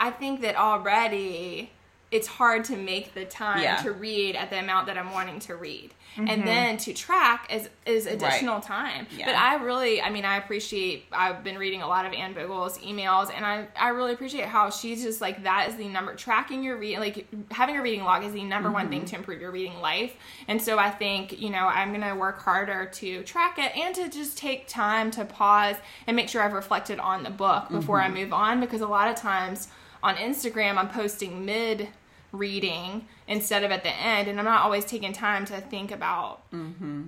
I 0.00 0.10
think 0.12 0.42
that 0.42 0.54
already 0.56 1.72
it's 2.10 2.26
hard 2.26 2.64
to 2.64 2.76
make 2.76 3.14
the 3.14 3.24
time 3.24 3.62
Yeah. 3.62 3.76
to 3.82 3.92
read 3.92 4.34
at 4.34 4.50
the 4.50 4.58
amount 4.58 4.86
that 4.86 4.96
I'm 4.96 5.12
wanting 5.12 5.40
to 5.40 5.56
read. 5.56 5.92
And 6.16 6.28
mm-hmm. 6.28 6.44
then 6.46 6.76
to 6.78 6.94
track 6.94 7.52
is, 7.52 7.68
is 7.86 8.06
additional 8.06 8.60
time. 8.60 9.06
Yeah. 9.16 9.26
But 9.26 9.36
I 9.36 9.62
really, 9.62 10.00
I 10.02 10.10
mean, 10.10 10.24
I 10.24 10.38
appreciate, 10.38 11.04
I've 11.12 11.44
been 11.44 11.58
reading 11.58 11.82
a 11.82 11.86
lot 11.86 12.06
of 12.06 12.12
Anne 12.12 12.32
Bogel's 12.32 12.78
emails, 12.78 13.30
and 13.32 13.44
I, 13.44 13.68
I 13.78 13.90
really 13.90 14.14
appreciate 14.14 14.46
how 14.46 14.70
she's 14.70 15.02
just 15.02 15.20
like, 15.20 15.44
that 15.44 15.68
is 15.68 15.76
the 15.76 15.86
number, 15.86 16.14
tracking 16.16 16.64
your 16.64 16.76
reading, 16.76 16.98
like 16.98 17.26
having 17.52 17.76
a 17.76 17.82
reading 17.82 18.02
log 18.02 18.24
is 18.24 18.32
the 18.32 18.42
number 18.42 18.70
one 18.70 18.88
thing 18.88 19.00
mm-hmm. 19.00 19.10
to 19.10 19.16
improve 19.16 19.40
your 19.40 19.52
reading 19.52 19.78
life. 19.80 20.14
And 20.48 20.60
so 20.60 20.78
I 20.78 20.90
think, 20.90 21.38
you 21.38 21.50
know, 21.50 21.66
I'm 21.66 21.90
going 21.90 22.00
to 22.00 22.14
work 22.14 22.40
harder 22.40 22.86
to 22.86 23.22
track 23.22 23.58
it 23.58 23.76
and 23.76 23.94
to 23.94 24.08
just 24.08 24.38
take 24.38 24.66
time 24.66 25.12
to 25.12 25.24
pause 25.24 25.76
and 26.06 26.16
make 26.16 26.28
sure 26.28 26.42
I've 26.42 26.54
reflected 26.54 26.98
on 26.98 27.22
the 27.22 27.30
book 27.30 27.68
before 27.68 28.00
I 28.00 28.06
mm-hmm. 28.06 28.14
move 28.14 28.32
on, 28.32 28.60
because 28.60 28.80
a 28.80 28.88
lot 28.88 29.08
of 29.08 29.14
times 29.14 29.68
on 30.02 30.16
Instagram, 30.16 30.76
I'm 30.76 30.88
posting 30.88 31.44
mid 31.44 31.88
reading 32.30 33.06
instead 33.26 33.64
of 33.64 33.70
at 33.70 33.82
the 33.82 33.88
end 33.88 34.28
and 34.28 34.38
i'm 34.38 34.44
not 34.44 34.62
always 34.62 34.84
taking 34.84 35.14
time 35.14 35.46
to 35.46 35.58
think 35.62 35.90
about 35.90 36.42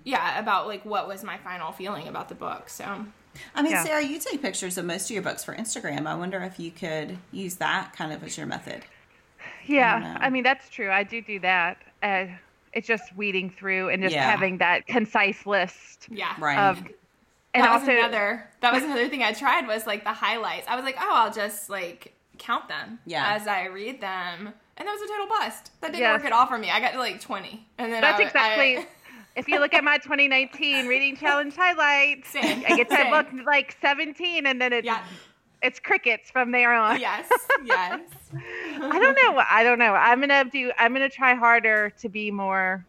yeah 0.05 0.39
about 0.39 0.67
like 0.67 0.83
what 0.87 1.07
was 1.07 1.23
my 1.23 1.37
final 1.37 1.73
feeling 1.73 2.09
about 2.09 2.31
the 2.31 2.35
book 2.35 2.71
so 2.71 3.05
I 3.55 3.63
mean, 3.63 3.73
Yeah. 3.73 3.85
Sarah, 3.85 4.03
you 4.03 4.19
take 4.19 4.43
pictures 4.43 4.77
of 4.79 4.87
most 4.87 5.05
of 5.09 5.11
your 5.15 5.23
books 5.23 5.45
for 5.45 5.55
Instagram. 5.55 6.07
I 6.09 6.17
wonder 6.17 6.41
if 6.43 6.59
you 6.59 6.73
could 6.73 7.17
use 7.31 7.55
that 7.57 7.93
kind 7.95 8.13
of 8.13 8.25
as 8.25 8.37
your 8.37 8.47
method. 8.47 8.83
Yeah, 9.67 9.99
know. 10.01 10.17
I, 10.19 10.31
mean 10.31 10.43
that's 10.43 10.69
true. 10.69 10.91
I 10.91 11.05
do 11.05 11.23
do 11.23 11.39
that. 11.41 11.77
Uh, 12.03 12.27
it's 12.73 12.89
just 12.89 13.15
weeding 13.17 13.49
through 13.51 13.91
and 13.91 14.03
just 14.03 14.15
Yeah. 14.15 14.29
having 14.29 14.59
that 14.59 14.87
concise 14.89 15.47
list 15.47 16.09
yeah 16.11 16.35
Right. 16.41 16.59
of. 16.59 16.79
And 17.55 17.63
that 17.65 17.71
also, 17.71 17.87
was 17.87 17.99
another 17.99 18.49
that 18.61 18.73
was 18.73 18.83
another 18.85 19.09
thing 19.09 19.23
i 19.23 19.33
tried 19.33 19.67
was 19.67 19.87
like 19.87 20.03
the 20.05 20.13
highlights 20.13 20.67
i 20.69 20.75
was 20.77 20.85
like 20.85 20.97
oh 20.99 21.13
i'll 21.15 21.33
just 21.33 21.69
like 21.71 22.13
count 22.41 22.69
them 22.69 22.99
Yeah. 23.07 23.35
as 23.35 23.47
i 23.47 23.67
read 23.67 24.01
them 24.01 24.53
and 24.77 24.89
that 24.89 24.93
was 24.93 25.03
a 25.03 25.07
total 25.07 25.27
bust 25.29 25.71
that 25.81 25.89
didn't 25.89 26.01
Yes. 26.01 26.19
work 26.19 26.27
at 26.27 26.33
all 26.33 26.47
for 26.47 26.59
me 26.59 26.71
i 26.71 26.81
got 26.81 26.93
to 26.93 26.99
like 26.99 27.21
20 27.21 27.67
and 27.79 27.93
then 27.93 28.01
that's 28.01 28.21
I, 28.21 28.25
exactly. 28.25 28.77
I, 28.79 28.87
if 29.37 29.47
you 29.47 29.61
look 29.61 29.75
at 29.75 29.85
my 29.85 29.99
2019 29.99 30.87
reading 30.87 31.17
challenge 31.17 31.55
highlights, 31.55 32.29
Same. 32.33 32.65
I 32.67 32.77
get 32.77 32.91
to 32.91 32.97
Same. 32.97 33.11
book 33.11 33.27
like 33.47 33.77
17, 33.81 34.45
and 34.47 34.61
then 34.61 34.73
it's 34.73 34.85
yeah 34.85 35.05
it's 35.63 35.79
crickets 35.79 36.31
from 36.31 36.53
there 36.53 36.73
on. 36.73 36.99
yes 37.01 37.29
yes 37.65 38.01
I 38.33 38.99
don't 38.99 39.15
know. 39.15 39.43
I 39.51 39.63
don't 39.65 39.79
know. 39.79 39.93
I'm 39.95 40.21
gonna 40.21 40.45
do. 40.45 40.73
I'm 40.79 40.93
gonna 40.93 41.09
try 41.09 41.35
harder 41.35 41.91
to 42.01 42.09
be 42.09 42.31
more, 42.31 42.85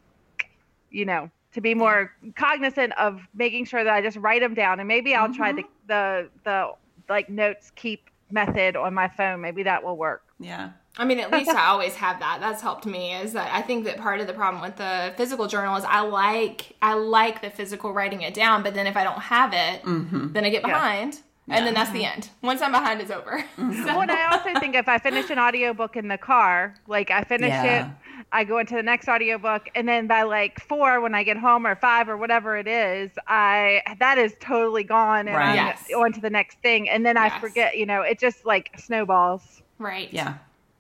you 0.92 1.04
know, 1.06 1.30
to 1.54 1.62
be 1.62 1.74
more 1.74 2.12
cognizant 2.36 2.94
of 2.98 3.22
making 3.34 3.66
sure 3.66 3.84
that 3.84 3.92
I 3.94 4.02
just 4.02 4.18
write 4.18 4.42
them 4.42 4.54
down, 4.54 4.80
and 4.80 4.88
maybe 4.88 5.16
I'll 5.16 5.34
try 5.34 5.52
mm-hmm. 5.52 5.68
the 5.88 5.88
the 5.88 6.30
the 6.44 6.72
like 7.10 7.30
notes 7.30 7.72
keep 7.76 8.11
method 8.32 8.76
on 8.76 8.94
my 8.94 9.08
phone. 9.10 9.42
Maybe 9.42 9.64
that 9.64 9.84
will 9.84 9.98
work. 9.98 10.24
yeah. 10.40 10.72
I 10.98 11.06
mean, 11.06 11.20
at 11.22 11.32
least 11.32 11.50
I 11.50 11.68
always 11.68 11.96
have 11.96 12.20
that. 12.20 12.40
That's 12.42 12.62
helped 12.62 12.86
me. 12.86 13.14
Is 13.14 13.32
that 13.32 13.50
I 13.54 13.62
think 13.62 13.86
that 13.86 13.98
part 13.98 14.20
of 14.20 14.28
the 14.28 14.34
problem 14.34 14.62
with 14.62 14.76
the 14.76 15.14
physical 15.16 15.48
journal 15.48 15.78
is 15.78 15.86
I 15.86 16.02
like 16.02 16.76
I 16.82 16.96
like 16.96 17.42
the 17.42 17.50
physical 17.50 17.94
writing 17.94 18.24
it 18.24 18.34
down, 18.34 18.62
but 18.62 18.74
then 18.74 18.88
if 18.88 18.98
I 18.98 19.06
don't 19.06 19.22
have 19.22 19.54
it, 19.54 19.84
mm-hmm. 19.84 20.34
then 20.34 20.44
I 20.44 20.50
get 20.50 20.64
Yeah. 20.64 20.74
behind, 20.74 21.20
and 21.48 21.66
then 21.66 21.74
that's 21.74 21.92
the 21.92 22.00
mm-hmm. 22.04 22.16
end. 22.16 22.30
Once 22.42 22.62
I'm 22.62 22.74
behind, 22.74 23.00
it's 23.00 23.10
over. 23.10 23.42
So- 23.56 23.86
Well, 23.86 24.02
and 24.02 24.12
I 24.12 24.34
also 24.34 24.60
think 24.60 24.76
if 24.76 24.90
I 24.90 24.98
finish 24.98 25.30
an 25.30 25.40
audiobook 25.40 25.96
in 25.96 26.10
the 26.10 26.18
car, 26.18 26.76
like 26.88 27.10
I 27.10 27.24
finish 27.24 27.50
Yeah. 27.52 27.86
it, 27.88 27.92
I 28.32 28.44
go 28.44 28.60
into 28.60 28.76
the 28.76 28.84
next 28.84 29.08
audiobook, 29.08 29.70
and 29.76 29.88
then 29.88 30.08
by 30.08 30.24
like 30.24 30.62
four, 30.62 31.02
when 31.02 31.16
I 31.16 31.24
get 31.24 31.38
home 31.38 31.66
or 31.66 31.76
five 31.76 32.10
or 32.10 32.18
whatever 32.18 32.58
it 32.58 32.68
is, 32.68 33.12
I 33.28 33.82
that 34.00 34.18
is 34.18 34.36
totally 34.40 34.84
gone, 34.84 35.28
and 35.28 35.38
Right. 35.38 35.50
I'm 35.50 35.56
Yes. 35.56 35.90
on 35.96 36.14
to 36.14 36.22
the 36.22 36.30
next 36.30 36.60
thing, 36.60 36.90
and 36.90 37.06
then 37.06 37.18
I 37.18 37.40
forget. 37.40 37.78
You 37.78 37.86
know, 37.86 38.02
it 38.02 38.20
just 38.20 38.46
like 38.46 38.72
snowballs. 38.78 39.62
right. 39.78 40.10
Yeah. 40.12 40.36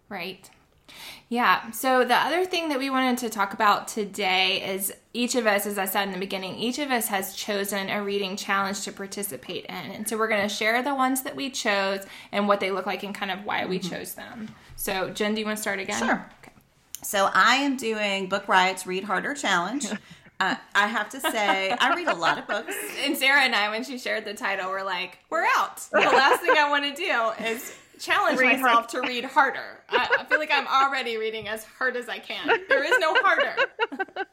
Right. 0.10 0.50
Yeah. 1.30 1.72
So 1.72 2.04
the 2.04 2.16
other 2.16 2.44
thing 2.46 2.68
that 2.70 2.78
we 2.78 2.90
wanted 2.90 3.18
to 3.20 3.30
talk 3.30 3.54
about 3.54 3.88
today 3.88 4.62
is 4.62 4.94
each 5.14 5.36
of 5.36 5.48
us, 5.48 5.66
as 5.66 5.78
I 5.78 5.86
said 5.86 6.04
in 6.08 6.12
the 6.12 6.20
beginning, 6.20 6.56
each 6.56 6.78
of 6.78 6.92
us 6.92 7.08
has 7.08 7.34
chosen 7.34 7.90
a 7.90 8.04
reading 8.04 8.36
challenge 8.36 8.82
to 8.82 8.92
participate 8.92 9.66
in. 9.66 9.76
And 9.76 10.08
so 10.08 10.18
we're 10.18 10.28
going 10.28 10.42
to 10.42 10.54
share 10.54 10.84
the 10.84 10.94
ones 10.94 11.22
that 11.22 11.36
we 11.36 11.50
chose 11.50 12.02
and 12.34 12.50
what 12.50 12.60
they 12.60 12.70
look 12.70 12.86
like 12.86 13.04
and 13.04 13.16
kind 13.16 13.32
of 13.32 13.46
why 13.46 13.66
we 13.66 13.80
mm-hmm. 13.80 13.96
chose 13.96 14.14
them. 14.16 14.54
So, 14.76 15.10
Jen, 15.12 15.34
do 15.34 15.40
you 15.40 15.46
want 15.46 15.58
to 15.58 15.62
start 15.62 15.80
again? 15.80 16.06
Sure. 16.06 16.30
Okay. 17.02 17.08
So 17.08 17.30
I 17.34 17.56
am 17.58 17.78
doing 17.78 18.30
Book 18.30 18.48
Riot's 18.48 18.86
Read 18.86 19.04
Harder 19.04 19.34
Challenge. 19.34 19.88
Uh, 20.40 20.56
I 20.74 20.88
have 20.88 21.08
to 21.10 21.20
say, 21.22 21.70
I 21.70 21.94
read 21.94 22.08
a 22.08 22.16
lot 22.16 22.40
of 22.40 22.48
books. 22.48 22.74
And 23.06 23.16
Sarah 23.16 23.42
and 23.42 23.54
I, 23.54 23.70
when 23.70 23.84
she 23.84 24.00
shared 24.00 24.26
the 24.26 24.34
title, 24.34 24.72
were 24.72 24.82
like, 24.82 25.20
"We're 25.30 25.46
out." 25.56 25.78
The 25.92 26.00
last 26.00 26.42
thing 26.42 26.56
I 26.58 26.68
want 26.68 26.84
to 26.84 26.96
do 26.96 27.46
is 27.46 27.76
challenge 28.00 28.40
Read 28.40 28.60
myself 28.60 28.88
to 28.88 29.02
read 29.02 29.24
harder. 29.24 29.84
I, 29.88 30.18
I 30.22 30.26
feel 30.26 30.40
like 30.40 30.50
I'm 30.52 30.66
already 30.66 31.18
reading 31.18 31.48
as 31.48 31.64
hard 31.78 31.96
as 31.96 32.10
I 32.10 32.18
can. 32.18 32.48
There 32.68 32.84
is 32.84 32.98
no 33.00 33.14
harder. 33.18 33.56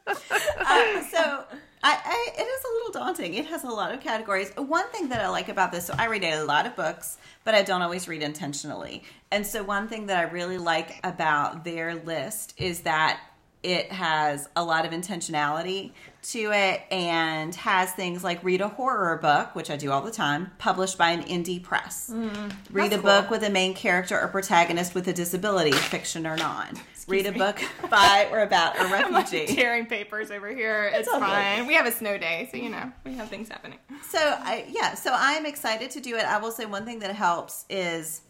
Uh, 0.59 1.03
so 1.03 1.45
I, 1.81 1.97
I, 2.03 2.41
it 2.41 2.43
is 2.43 2.63
a 2.63 2.73
little 2.73 2.91
daunting. 2.91 3.33
It 3.35 3.45
has 3.47 3.63
a 3.63 3.69
lot 3.69 3.93
of 3.93 4.01
categories. 4.01 4.51
One 4.55 4.87
thing 4.89 5.09
that 5.09 5.21
I 5.21 5.29
like 5.29 5.49
about 5.49 5.71
this, 5.71 5.85
so 5.85 5.95
I 5.97 6.07
read 6.07 6.23
a 6.23 6.43
lot 6.43 6.65
of 6.65 6.75
books, 6.75 7.17
but 7.43 7.55
I 7.55 7.61
don't 7.61 7.81
always 7.81 8.07
read 8.07 8.21
intentionally. 8.21 9.03
And 9.31 9.45
so 9.45 9.63
one 9.63 9.87
thing 9.87 10.07
that 10.07 10.17
I 10.17 10.23
really 10.23 10.57
like 10.57 10.99
about 11.03 11.63
their 11.63 11.95
list 11.95 12.53
is 12.57 12.81
that 12.81 13.21
it 13.61 13.91
has 13.91 14.47
a 14.55 14.63
lot 14.63 14.85
of 14.85 14.91
intentionality 14.91 15.91
to 16.21 16.51
it 16.53 16.81
and 16.91 17.53
has 17.55 17.91
things 17.91 18.23
like 18.23 18.43
read 18.43 18.61
a 18.61 18.69
horror 18.69 19.17
book, 19.17 19.53
which 19.53 19.69
I 19.69 19.75
do 19.75 19.91
all 19.91 20.01
the 20.01 20.11
time, 20.11 20.51
published 20.57 20.97
by 20.97 21.11
an 21.11 21.23
indie 21.23 21.61
press. 21.61 22.09
Mm, 22.13 22.53
read 22.71 22.87
a 22.87 22.89
that's 22.91 23.03
book 23.03 23.29
with 23.29 23.43
a 23.43 23.49
main 23.49 23.73
character 23.73 24.19
or 24.19 24.27
protagonist 24.27 24.95
with 24.95 25.07
a 25.07 25.13
disability, 25.13 25.71
fiction 25.71 26.25
or 26.25 26.37
non. 26.37 26.75
Read 27.09 27.25
a 27.25 27.31
book 27.31 27.59
by 27.89 28.27
or 28.31 28.41
about 28.41 28.77
a 28.77 28.81
I'm 28.83 29.13
refugee. 29.13 29.53
tearing 29.53 29.85
papers 29.85 30.31
over 30.31 30.47
here. 30.53 30.89
It's, 30.93 31.07
good. 31.09 31.19
fine. 31.19 31.67
We 31.67 31.73
have 31.73 31.85
a 31.85 31.91
snow 31.91 32.17
day, 32.17 32.47
so 32.51 32.57
you 32.57 32.69
know 32.69 32.91
we 33.05 33.13
have 33.15 33.29
things 33.29 33.49
happening. 33.49 33.79
So 34.09 34.19
I 34.19 34.65
yeah, 34.69 34.93
so 34.93 35.11
I'm 35.15 35.45
excited 35.45 35.91
to 35.91 35.99
do 35.99 36.15
it. 36.15 36.23
I 36.25 36.37
will 36.39 36.51
say 36.51 36.65
one 36.65 36.85
thing 36.85 36.99
that 36.99 37.13
helps 37.15 37.65
is 37.69 38.21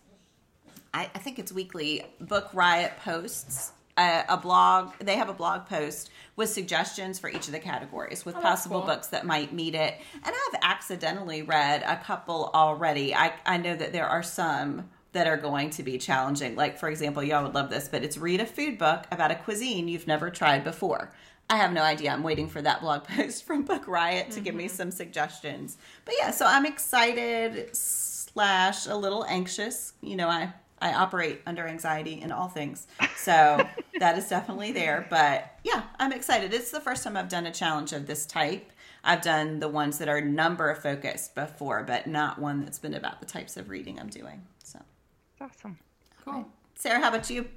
I, 0.94 1.04
I 1.14 1.20
think 1.20 1.38
it's 1.40 1.52
weekly. 1.52 2.06
Book 2.22 2.50
Riot 2.54 2.94
posts 3.04 3.74
a, 3.98 4.24
a 4.30 4.38
blog. 4.38 4.94
They 5.00 5.18
have 5.18 5.30
a 5.30 5.34
blog 5.34 5.66
post 5.68 6.10
with 6.36 6.50
suggestions 6.50 7.20
for 7.20 7.30
each 7.30 7.48
of 7.48 7.52
the 7.52 7.60
categories 7.60 8.26
with 8.26 8.36
Oh, 8.38 8.42
possible 8.42 8.80
cool. 8.80 8.88
books 8.88 9.08
that 9.08 9.26
might 9.26 9.52
meet 9.54 9.76
it. 9.76 9.96
And 10.16 10.28
I've 10.34 10.60
accidentally 10.64 11.42
read 11.42 11.84
a 11.86 11.98
couple 11.98 12.50
already. 12.54 13.14
I 13.14 13.34
I 13.46 13.58
know 13.58 13.76
that 13.76 13.92
there 13.92 14.08
are 14.08 14.24
some 14.24 14.90
that 15.12 15.28
are 15.28 15.38
going 15.38 15.70
to 15.72 15.84
be 15.84 15.98
challenging. 15.98 16.56
Like 16.56 16.78
for 16.78 16.90
example, 16.90 17.24
y'all 17.24 17.44
would 17.44 17.56
love 17.56 17.70
this, 17.70 17.88
but 17.88 18.04
it's 18.04 18.18
read 18.18 18.42
a 18.42 18.46
food 18.46 18.78
book 18.78 19.06
about 19.12 19.32
a 19.32 19.36
cuisine 19.36 19.88
you've 19.88 20.08
never 20.08 20.30
tried 20.30 20.64
before. 20.64 21.12
I 21.50 21.58
have 21.58 21.74
no 21.74 21.82
idea. 21.82 22.12
I'm 22.12 22.22
waiting 22.22 22.48
for 22.48 22.62
that 22.62 22.82
blog 22.82 23.04
post 23.08 23.46
from 23.46 23.64
Book 23.64 23.88
Riot 23.88 24.32
to 24.32 24.40
give 24.40 24.54
me 24.54 24.66
mm-hmm. 24.66 24.76
some 24.76 24.92
suggestions. 24.92 25.78
But 26.06 26.16
yeah, 26.20 26.32
so 26.32 26.46
I'm 26.46 26.66
excited 26.66 27.76
slash 27.76 28.86
a 28.86 28.96
little 28.96 29.26
anxious. 29.26 29.94
You 30.02 30.16
know, 30.16 30.28
I 30.28 30.54
I 30.82 30.94
operate 30.94 31.42
under 31.46 31.68
anxiety 31.68 32.22
in 32.22 32.32
all 32.32 32.48
things, 32.48 32.88
so 33.18 33.68
that 34.00 34.18
is 34.18 34.30
definitely 34.30 34.72
there. 34.72 35.08
But 35.10 35.60
yeah, 35.64 35.84
I'm 36.00 36.14
excited. 36.14 36.54
It's 36.54 36.72
the 36.72 36.80
first 36.80 37.04
time 37.04 37.18
I've 37.18 37.30
done 37.30 37.48
a 37.48 37.52
challenge 37.52 37.92
of 37.94 38.08
this 38.08 38.26
type. 38.26 38.72
I've 39.04 39.22
done 39.22 39.60
the 39.60 39.68
ones 39.68 39.98
that 39.98 40.08
are 40.08 40.22
number 40.22 40.74
focused 40.76 41.34
before, 41.36 41.84
but 41.84 42.08
not 42.08 42.40
one 42.40 42.62
that's 42.62 42.80
been 42.80 42.94
about 42.94 43.20
the 43.20 43.26
types 43.26 43.58
of 43.58 43.70
reading 43.70 44.00
I'm 44.00 44.10
doing. 44.10 44.44
So, 45.40 45.46
Awesome. 45.46 45.78
Cool. 46.26 46.46
Sarah, 46.76 47.00
how 47.00 47.08
about 47.10 47.30
you? 47.30 47.48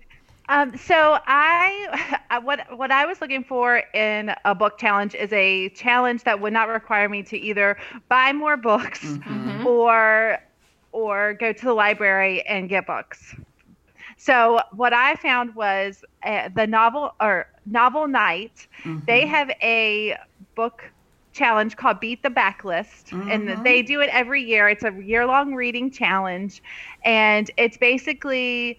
Um, 0.49 0.77
so 0.77 1.19
I, 1.27 2.19
what 2.43 2.61
what 2.77 2.91
I 2.93 3.07
was 3.07 3.21
looking 3.21 3.43
for 3.43 3.83
in 3.93 4.33
a 4.45 4.55
book 4.55 4.79
challenge 4.79 5.15
is 5.15 5.33
a 5.33 5.69
challenge 5.71 6.23
that 6.25 6.41
would 6.41 6.53
not 6.53 6.69
require 6.69 7.09
me 7.09 7.23
to 7.25 7.37
either 7.37 7.77
buy 8.09 8.33
more 8.33 8.57
books 8.57 9.19
or 9.67 10.39
or 10.93 11.35
go 11.35 11.53
to 11.53 11.65
the 11.65 11.73
library 11.73 12.43
and 12.43 12.69
get 12.69 12.87
books. 12.87 13.35
So 14.17 14.61
what 14.73 14.93
I 14.93 15.17
found 15.17 15.55
was 15.55 16.05
uh, 16.23 16.51
the 16.55 16.67
novel 16.67 17.15
or 17.21 17.49
Novel 17.67 18.07
Knight. 18.07 18.69
They 19.07 19.27
have 19.27 19.51
a 19.63 20.17
book 20.55 20.85
challenge 21.33 21.77
called 21.77 22.01
Beat 22.01 22.23
the 22.23 22.29
Backlist, 22.29 23.13
and 23.13 23.49
mm-hmm. 23.49 23.63
they 23.63 23.83
do 23.83 24.01
it 24.01 24.11
every 24.13 24.43
year. 24.43 24.69
It's 24.69 24.85
a 24.85 24.93
year 25.03 25.27
long 25.27 25.55
reading 25.55 25.91
challenge, 25.91 26.63
and 27.05 27.51
it's 27.57 27.77
basically 27.77 28.79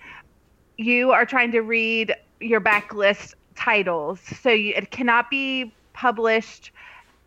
you 0.77 1.11
are 1.11 1.25
trying 1.25 1.51
to 1.51 1.61
read 1.61 2.15
your 2.39 2.61
backlist 2.61 3.33
titles. 3.55 4.19
So 4.41 4.49
you, 4.49 4.73
it 4.75 4.91
cannot 4.91 5.29
be 5.29 5.73
published 5.93 6.71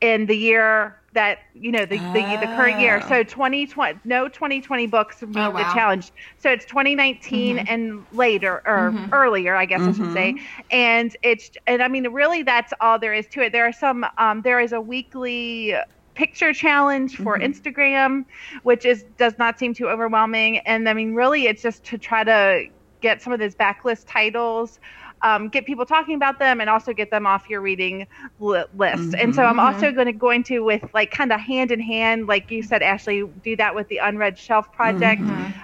in 0.01 0.27
the 0.27 0.37
year 0.37 1.01
that 1.17 1.39
you 1.55 1.73
know 1.73 1.87
the, 1.87 1.97
the, 1.97 2.39
the 2.41 2.47
current 2.57 2.79
year. 2.79 3.01
Oh. 3.03 3.09
so 3.09 3.23
2020 3.23 3.99
no 4.05 4.29
2020 4.29 4.87
books 4.87 5.23
meet 5.23 5.37
Oh, 5.39 5.51
the 5.51 5.63
challenge. 5.73 6.13
So 6.39 6.51
it's 6.51 6.67
2019 6.67 7.57
mm-hmm. 7.57 7.65
and 7.69 8.07
later 8.13 8.63
or 8.67 8.93
mm-hmm. 8.93 9.13
earlier 9.13 9.57
i 9.57 9.65
guess 9.65 9.81
i 9.81 9.93
should 9.93 10.13
say. 10.13 10.35
Mm-hmm. 10.35 10.63
And 10.71 11.17
it's 11.23 11.51
and 11.67 11.83
i 11.83 11.89
mean 11.89 12.07
really 12.09 12.43
that's 12.43 12.73
all 12.81 12.99
there 12.99 13.15
is 13.15 13.27
to 13.29 13.41
it. 13.43 13.53
There 13.53 13.67
are 13.67 13.73
some 13.73 14.07
um, 14.19 14.43
there 14.43 14.61
is 14.61 14.73
a 14.73 14.81
weekly 14.81 15.75
picture 16.15 16.53
challenge 16.53 17.17
for 17.17 17.39
instagram 17.39 18.25
which 18.63 18.87
is 18.87 19.05
does 19.19 19.37
not 19.39 19.59
seem 19.59 19.75
too 19.75 19.89
overwhelming. 19.89 20.59
And 20.59 20.87
i 20.89 20.93
mean 20.93 21.15
really 21.15 21.47
it's 21.47 21.63
just 21.63 21.83
to 21.85 21.99
try 21.99 22.25
to 22.25 22.67
get 23.01 23.23
some 23.23 23.33
of 23.33 23.39
those 23.39 23.55
backlist 23.55 24.05
titles 24.07 24.81
um, 25.23 25.49
get 25.49 25.67
people 25.67 25.87
talking 25.87 26.15
about 26.15 26.39
them 26.39 26.61
and 26.61 26.69
also 26.69 26.93
get 26.93 27.11
them 27.11 27.27
off 27.27 27.49
your 27.49 27.61
reading 27.61 28.07
li- 28.39 28.65
list. 28.77 29.15
And 29.15 29.35
so 29.35 29.45
i'm 29.45 29.59
also 29.59 29.93
going 29.93 30.07
to 30.07 30.13
going 30.13 30.43
to 30.45 30.61
with 30.61 30.83
like 30.95 31.11
kind 31.11 31.33
of 31.33 31.41
hand 31.41 31.71
in 31.73 31.81
hand 31.81 32.27
like 32.27 32.51
you 32.51 32.63
said 32.63 32.83
ashley 32.83 33.25
do 33.43 33.57
that 33.57 33.75
with 33.75 33.89
the 33.89 33.99
unread 33.99 34.39
shelf 34.39 34.73
project. 34.73 35.23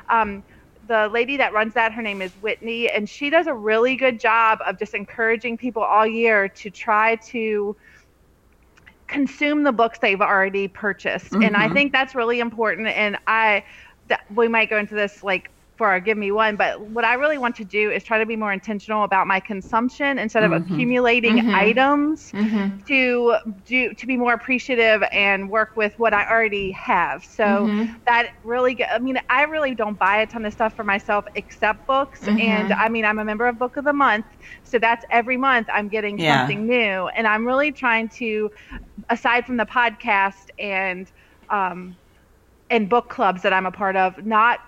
Um, 0.08 0.42
the 0.88 1.08
lady 1.12 1.36
that 1.36 1.52
runs 1.52 1.74
that 1.74 1.92
her 1.92 2.02
name 2.02 2.20
is 2.22 2.32
whitney 2.34 2.90
and 2.90 3.08
she 3.08 3.30
does 3.30 3.46
a 3.46 3.54
really 3.54 3.94
good 3.96 4.18
job 4.18 4.58
of 4.66 4.78
just 4.78 4.94
encouraging 4.94 5.56
people 5.56 5.82
all 5.82 6.06
year 6.06 6.48
to 6.48 6.70
try 6.70 7.16
to 7.16 7.76
consume 9.06 9.62
the 9.62 9.72
books 9.72 9.98
they've 9.98 10.20
already 10.22 10.68
purchased. 10.68 11.32
And 11.34 11.56
i 11.56 11.68
think 11.68 11.92
that's 11.92 12.14
really 12.14 12.40
important 12.40 12.88
and 12.88 13.18
i 13.26 13.64
that 14.08 14.24
we 14.34 14.48
might 14.48 14.68
go 14.70 14.78
into 14.78 14.94
this 14.94 15.22
like 15.22 15.50
for 15.76 15.88
our 15.88 16.00
give 16.00 16.18
me 16.18 16.30
one 16.30 16.56
but 16.56 16.80
what 16.80 17.04
i 17.04 17.14
really 17.14 17.38
want 17.38 17.56
to 17.56 17.64
do 17.64 17.90
is 17.90 18.04
try 18.04 18.18
to 18.18 18.26
be 18.26 18.36
more 18.36 18.52
intentional 18.52 19.04
about 19.04 19.26
my 19.26 19.40
consumption 19.40 20.18
instead 20.18 20.44
of 20.44 20.50
mm-hmm. 20.50 20.74
accumulating 20.74 21.36
mm-hmm. 21.36 21.54
items 21.54 22.30
mm-hmm. 22.32 22.78
to 22.86 23.36
do 23.64 23.92
to 23.94 24.06
be 24.06 24.16
more 24.16 24.34
appreciative 24.34 25.02
and 25.12 25.48
work 25.48 25.76
with 25.76 25.92
what 25.98 26.12
i 26.12 26.28
already 26.28 26.70
have. 26.72 27.24
So 27.24 27.88
that 28.06 28.30
really 28.44 28.84
i 28.84 28.98
mean 28.98 29.18
i 29.30 29.42
really 29.42 29.74
don't 29.74 29.98
buy 29.98 30.18
a 30.18 30.26
ton 30.26 30.44
of 30.44 30.52
stuff 30.52 30.74
for 30.74 30.84
myself 30.84 31.24
except 31.34 31.86
books 31.86 32.26
and 32.26 32.72
i 32.72 32.88
mean 32.88 33.04
i'm 33.04 33.18
a 33.18 33.24
member 33.24 33.46
of 33.46 33.58
book 33.58 33.76
of 33.76 33.84
the 33.84 33.92
month 33.92 34.26
so 34.64 34.78
that's 34.78 35.04
every 35.10 35.36
month 35.36 35.68
i'm 35.72 35.88
getting 35.88 36.18
Yeah. 36.18 36.40
something 36.40 36.66
new 36.66 37.08
and 37.08 37.26
i'm 37.26 37.46
really 37.46 37.72
trying 37.72 38.08
to 38.20 38.50
aside 39.08 39.46
from 39.46 39.56
the 39.56 39.66
podcast 39.66 40.50
and 40.58 41.10
um, 41.50 41.96
and 42.70 42.88
book 42.88 43.10
clubs 43.10 43.42
that 43.42 43.52
I'm 43.52 43.66
a 43.66 43.70
part 43.70 43.96
of, 43.96 44.24
not 44.24 44.60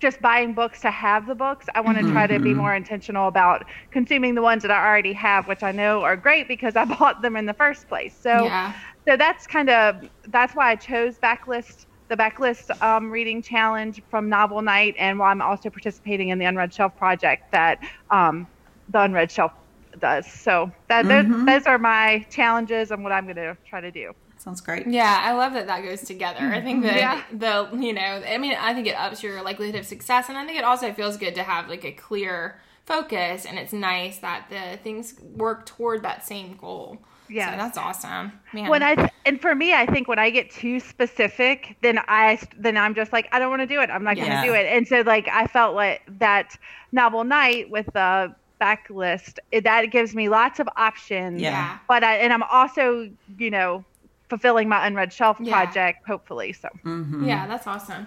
just 0.00 0.20
buying 0.20 0.54
books 0.54 0.80
to 0.82 0.90
have 0.90 1.26
the 1.26 1.34
books. 1.34 1.66
I 1.74 1.80
want 1.80 1.98
to 1.98 2.04
try 2.04 2.26
to 2.26 2.38
be 2.40 2.54
more 2.54 2.74
intentional 2.74 3.28
about 3.28 3.64
consuming 3.90 4.34
the 4.34 4.42
ones 4.42 4.62
that 4.62 4.70
I 4.70 4.86
already 4.86 5.12
have, 5.14 5.46
which 5.48 5.62
I 5.62 5.72
know 5.72 6.02
are 6.02 6.16
great 6.16 6.48
because 6.48 6.76
I 6.76 6.84
bought 6.98 7.22
them 7.22 7.36
in 7.36 7.46
the 7.46 7.54
first 7.54 7.88
place. 7.88 8.14
So, 8.20 8.50
Yeah. 8.50 8.74
so 9.08 9.16
that's 9.16 9.46
kind 9.46 9.70
of 9.70 9.96
that's 10.24 10.54
why 10.54 10.70
I 10.70 10.76
chose 10.76 11.18
backlist 11.18 11.86
the 12.08 12.16
backlist 12.16 12.70
um, 12.82 13.10
reading 13.10 13.42
challenge 13.42 14.00
from 14.10 14.28
Novel 14.30 14.62
Knight, 14.62 14.94
and 14.98 15.18
while 15.18 15.30
I'm 15.30 15.42
also 15.42 15.70
participating 15.70 16.30
in 16.30 16.38
the 16.38 16.46
Unread 16.46 16.72
Shelf 16.72 16.96
project 16.96 17.42
that 17.52 17.78
um, 18.10 18.48
the 18.88 19.02
Unread 19.02 19.30
Shelf 19.30 19.52
does. 19.98 20.26
So 20.26 20.70
that 20.88 21.08
those, 21.08 21.26
those 21.46 21.66
are 21.66 21.78
my 21.78 22.26
challenges 22.30 22.90
and 22.90 23.02
what 23.02 23.12
I'm 23.12 23.24
going 23.24 23.36
to 23.36 23.58
try 23.68 23.80
to 23.80 23.90
do. 23.90 24.12
Sounds 24.38 24.60
great. 24.60 24.86
Yeah, 24.86 25.18
I 25.20 25.32
love 25.32 25.52
that 25.54 25.66
that 25.66 25.82
goes 25.82 26.02
together. 26.02 26.40
I 26.40 26.60
think 26.60 26.82
that 26.84 26.96
Yeah. 26.96 27.22
the 27.32 27.68
you 27.76 27.92
know, 27.92 28.22
I 28.26 28.38
mean, 28.38 28.54
I 28.58 28.72
think 28.74 28.86
it 28.86 28.94
ups 28.94 29.22
your 29.22 29.42
likelihood 29.42 29.74
of 29.78 29.84
success, 29.86 30.28
and 30.28 30.38
I 30.38 30.46
think 30.46 30.58
it 30.58 30.64
also 30.64 30.92
feels 30.92 31.16
good 31.16 31.34
to 31.34 31.42
have 31.42 31.68
like 31.68 31.84
a 31.84 31.92
clear 31.92 32.60
focus, 32.86 33.44
and 33.44 33.58
it's 33.58 33.72
nice 33.72 34.18
that 34.18 34.46
the 34.48 34.78
things 34.82 35.14
work 35.36 35.66
toward 35.66 36.02
that 36.04 36.26
same 36.26 36.56
goal. 36.56 36.98
Yeah, 37.30 37.50
so 37.50 37.56
that's 37.58 37.76
awesome. 37.76 38.32
Man, 38.54 38.70
when 38.70 38.82
I 38.82 39.10
and 39.26 39.38
for 39.40 39.54
me, 39.54 39.74
I 39.74 39.84
think 39.84 40.08
when 40.08 40.18
I 40.18 40.30
get 40.30 40.50
too 40.50 40.80
specific, 40.80 41.76
then 41.82 41.98
I 42.08 42.38
then 42.56 42.76
I'm 42.78 42.94
just 42.94 43.12
like 43.12 43.28
I 43.32 43.38
don't 43.38 43.50
want 43.50 43.60
to 43.60 43.66
do 43.66 43.80
it. 43.82 43.90
I'm 43.90 44.02
not 44.04 44.16
Yeah. 44.16 44.26
going 44.28 44.40
to 44.42 44.48
do 44.48 44.54
it. 44.54 44.66
And 44.66 44.86
so 44.88 45.00
like 45.02 45.28
I 45.28 45.46
felt 45.46 45.74
like 45.74 46.00
that 46.20 46.56
Novel 46.92 47.24
Knight 47.24 47.70
with 47.70 47.86
the 47.92 48.34
backlist 48.60 49.38
it- 49.52 49.64
that 49.64 49.90
gives 49.90 50.14
me 50.14 50.28
lots 50.28 50.58
of 50.58 50.68
options. 50.76 51.40
Yeah. 51.42 51.78
But 51.86 52.02
I 52.02 52.16
and 52.16 52.32
I'm 52.32 52.42
also 52.44 53.10
you 53.36 53.50
know 53.50 53.84
fulfilling 54.28 54.68
my 54.68 54.86
unread 54.86 55.12
shelf 55.12 55.38
Yeah. 55.40 55.52
project 55.52 56.06
hopefully. 56.06 56.52
So 56.52 56.68
Yeah, 56.84 57.46
that's 57.46 57.66
awesome. 57.66 58.06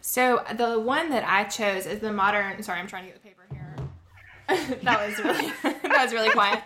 So 0.00 0.44
the 0.54 0.80
one 0.80 1.10
that 1.10 1.24
I 1.28 1.44
chose 1.44 1.86
is 1.86 2.00
the 2.00 2.12
modern. 2.12 2.62
Sorry, 2.62 2.80
I'm 2.80 2.86
trying 2.88 3.04
to 3.06 3.12
get 3.12 3.22
the 3.22 3.28
paper 3.28 3.42
here. 3.52 4.78
that 4.82 5.06
was 5.06 5.18
really 5.18 5.52
that 5.62 6.04
was 6.04 6.12
really 6.12 6.30
quiet. 6.30 6.62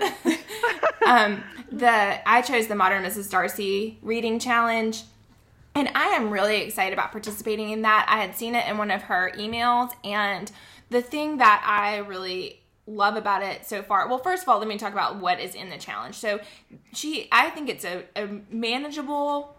um, 1.06 1.42
the 1.70 2.28
I 2.28 2.42
chose 2.42 2.66
the 2.68 2.74
modern 2.74 3.02
Mrs. 3.04 3.30
Darcy 3.30 3.98
reading 4.02 4.38
challenge. 4.38 5.02
And 5.74 5.90
I 5.94 6.06
am 6.08 6.30
really 6.30 6.62
excited 6.62 6.92
about 6.92 7.12
participating 7.12 7.70
in 7.70 7.82
that. 7.82 8.06
I 8.08 8.16
had 8.20 8.34
seen 8.34 8.54
it 8.56 8.66
in 8.66 8.78
one 8.78 8.90
of 8.90 9.02
her 9.02 9.30
emails, 9.36 9.90
and 10.02 10.50
the 10.90 11.00
thing 11.02 11.36
that 11.36 11.62
I 11.64 11.98
really 11.98 12.57
love 12.88 13.16
about 13.16 13.42
it 13.42 13.66
so 13.66 13.82
far. 13.82 14.08
Well, 14.08 14.18
first 14.18 14.42
of 14.42 14.48
all, 14.48 14.58
let 14.58 14.68
me 14.68 14.78
talk 14.78 14.92
about 14.92 15.16
what 15.16 15.40
is 15.40 15.54
in 15.54 15.70
the 15.70 15.78
challenge. 15.78 16.16
So, 16.16 16.40
she, 16.94 17.28
I 17.30 17.50
think 17.50 17.68
it's 17.68 17.84
a, 17.84 18.04
a 18.16 18.28
manageable 18.50 19.56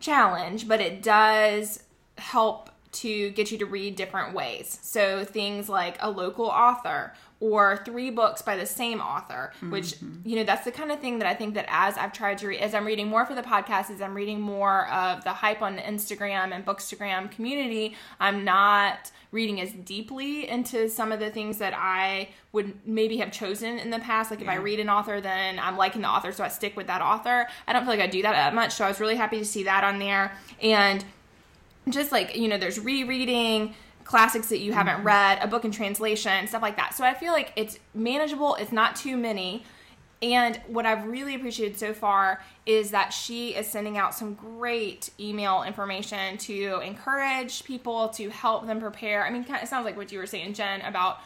challenge, 0.00 0.68
but 0.68 0.80
it 0.80 1.02
does 1.02 1.82
help 2.18 2.70
to 2.92 3.30
get 3.30 3.50
you 3.50 3.58
to 3.58 3.66
read 3.66 3.96
different 3.96 4.34
ways. 4.34 4.78
So, 4.82 5.24
things 5.24 5.68
like 5.68 5.96
a 6.00 6.10
local 6.10 6.46
author 6.46 7.14
or 7.42 7.78
three 7.84 8.08
books 8.08 8.40
by 8.40 8.54
the 8.54 8.64
same 8.64 9.00
author, 9.00 9.52
which, 9.68 9.96
mm-hmm. 9.96 10.28
you 10.28 10.36
know, 10.36 10.44
that's 10.44 10.64
the 10.64 10.70
kind 10.70 10.92
of 10.92 11.00
thing 11.00 11.18
that 11.18 11.26
I 11.26 11.34
think 11.34 11.54
that 11.54 11.66
as 11.68 11.98
I've 11.98 12.12
tried 12.12 12.38
to 12.38 12.46
read, 12.46 12.60
as 12.60 12.72
I'm 12.72 12.86
reading 12.86 13.08
more 13.08 13.26
for 13.26 13.34
the 13.34 13.42
podcast, 13.42 13.90
as 13.90 14.00
I'm 14.00 14.14
reading 14.14 14.40
more 14.40 14.88
of 14.92 15.24
the 15.24 15.32
hype 15.32 15.60
on 15.60 15.74
the 15.74 15.82
Instagram 15.82 16.52
and 16.52 16.64
Bookstagram 16.64 17.32
community, 17.32 17.96
I'm 18.20 18.44
not 18.44 19.10
reading 19.32 19.60
as 19.60 19.72
deeply 19.72 20.48
into 20.48 20.88
some 20.88 21.10
of 21.10 21.18
the 21.18 21.30
things 21.30 21.58
that 21.58 21.74
I 21.76 22.28
would 22.52 22.74
maybe 22.86 23.16
have 23.16 23.32
chosen 23.32 23.76
in 23.80 23.90
the 23.90 23.98
past. 23.98 24.30
Like 24.30 24.40
if. 24.40 24.48
I 24.48 24.54
read 24.54 24.78
an 24.78 24.88
author, 24.88 25.20
then 25.20 25.58
I'm 25.58 25.76
liking 25.76 26.02
the 26.02 26.08
author, 26.08 26.30
so 26.30 26.44
I 26.44 26.48
stick 26.48 26.76
with 26.76 26.86
that 26.86 27.02
author. 27.02 27.48
I 27.66 27.72
don't 27.72 27.82
feel 27.82 27.90
like 27.90 28.00
I 28.00 28.06
do 28.06 28.22
that 28.22 28.32
that 28.32 28.54
much, 28.54 28.74
so 28.74 28.84
I 28.84 28.88
was 28.88 29.00
really 29.00 29.16
happy 29.16 29.38
to 29.38 29.44
see 29.44 29.64
that 29.64 29.82
on 29.82 29.98
there. 29.98 30.32
And 30.60 31.04
just 31.88 32.12
like, 32.12 32.36
you 32.36 32.48
know, 32.48 32.58
there's 32.58 32.78
rereading 32.78 33.74
classics 34.04 34.48
that 34.48 34.58
you 34.58 34.72
haven't 34.72 34.96
mm-hmm. 34.96 35.06
read, 35.06 35.38
a 35.40 35.46
book 35.46 35.64
in 35.64 35.70
translation, 35.70 36.46
stuff 36.46 36.62
like 36.62 36.76
that. 36.76 36.94
So 36.94 37.04
I 37.04 37.14
feel 37.14 37.32
like 37.32 37.52
it's 37.56 37.78
manageable, 37.94 38.56
it's 38.56 38.72
not 38.72 38.96
too 38.96 39.16
many. 39.16 39.64
And 40.20 40.60
what 40.68 40.86
I've 40.86 41.06
really 41.06 41.34
appreciated 41.34 41.78
so 41.78 41.92
far 41.92 42.44
is 42.64 42.92
that 42.92 43.12
she 43.12 43.56
is 43.56 43.66
sending 43.66 43.98
out 43.98 44.14
some 44.14 44.34
great 44.34 45.10
email 45.18 45.64
information 45.64 46.38
to 46.38 46.80
encourage 46.84 47.64
people 47.64 48.08
to 48.10 48.30
help 48.30 48.66
them 48.66 48.80
prepare. 48.80 49.26
I 49.26 49.30
mean, 49.30 49.44
it 49.48 49.68
sounds 49.68 49.84
like 49.84 49.96
what 49.96 50.12
you 50.12 50.18
were 50.18 50.26
saying, 50.26 50.54
Jen, 50.54 50.80
about 50.82 51.18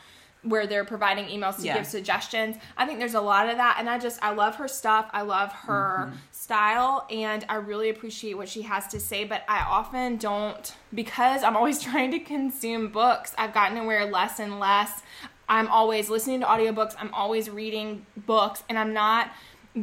where 0.43 0.67
they're 0.67 0.85
providing 0.85 1.27
emails 1.27 1.57
to 1.57 1.63
yeah. 1.63 1.77
give 1.77 1.87
suggestions. 1.87 2.57
I 2.77 2.87
think 2.87 2.99
there's 2.99 3.15
a 3.15 3.21
lot 3.21 3.49
of 3.49 3.57
that 3.57 3.77
and 3.79 3.91
I 3.91 3.99
just 3.99 4.23
I 4.23 4.33
love 4.33 4.57
her 4.57 4.69
stuff. 4.69 5.11
I 5.13 5.23
love 5.23 5.53
her 5.53 6.07
mm-hmm. 6.07 6.17
Style 6.47 7.07
and 7.11 7.45
I 7.49 7.57
really 7.57 7.91
appreciate 7.91 8.35
what 8.35 8.49
she 8.49 8.63
has 8.63 8.87
to 8.89 9.01
say, 9.01 9.25
but 9.25 9.43
I 9.49 9.65
often 9.69 10.17
don't 10.17 10.77
because 10.95 11.43
I'm 11.43 11.57
always 11.57 11.83
trying 11.89 12.13
to 12.13 12.21
consume 12.21 12.89
books. 12.89 13.35
I've 13.37 13.53
gotten 13.53 13.77
to 13.77 13.85
where 13.85 14.05
less 14.05 14.39
and 14.39 14.61
less 14.61 15.03
I'm 15.49 15.69
always 15.69 16.09
listening 16.09 16.41
to 16.41 16.47
audiobooks, 16.47 16.95
I'm 16.99 17.13
always 17.15 17.49
reading 17.51 18.07
books 18.17 18.63
and 18.69 18.79
I'm 18.79 18.93
not 18.93 19.31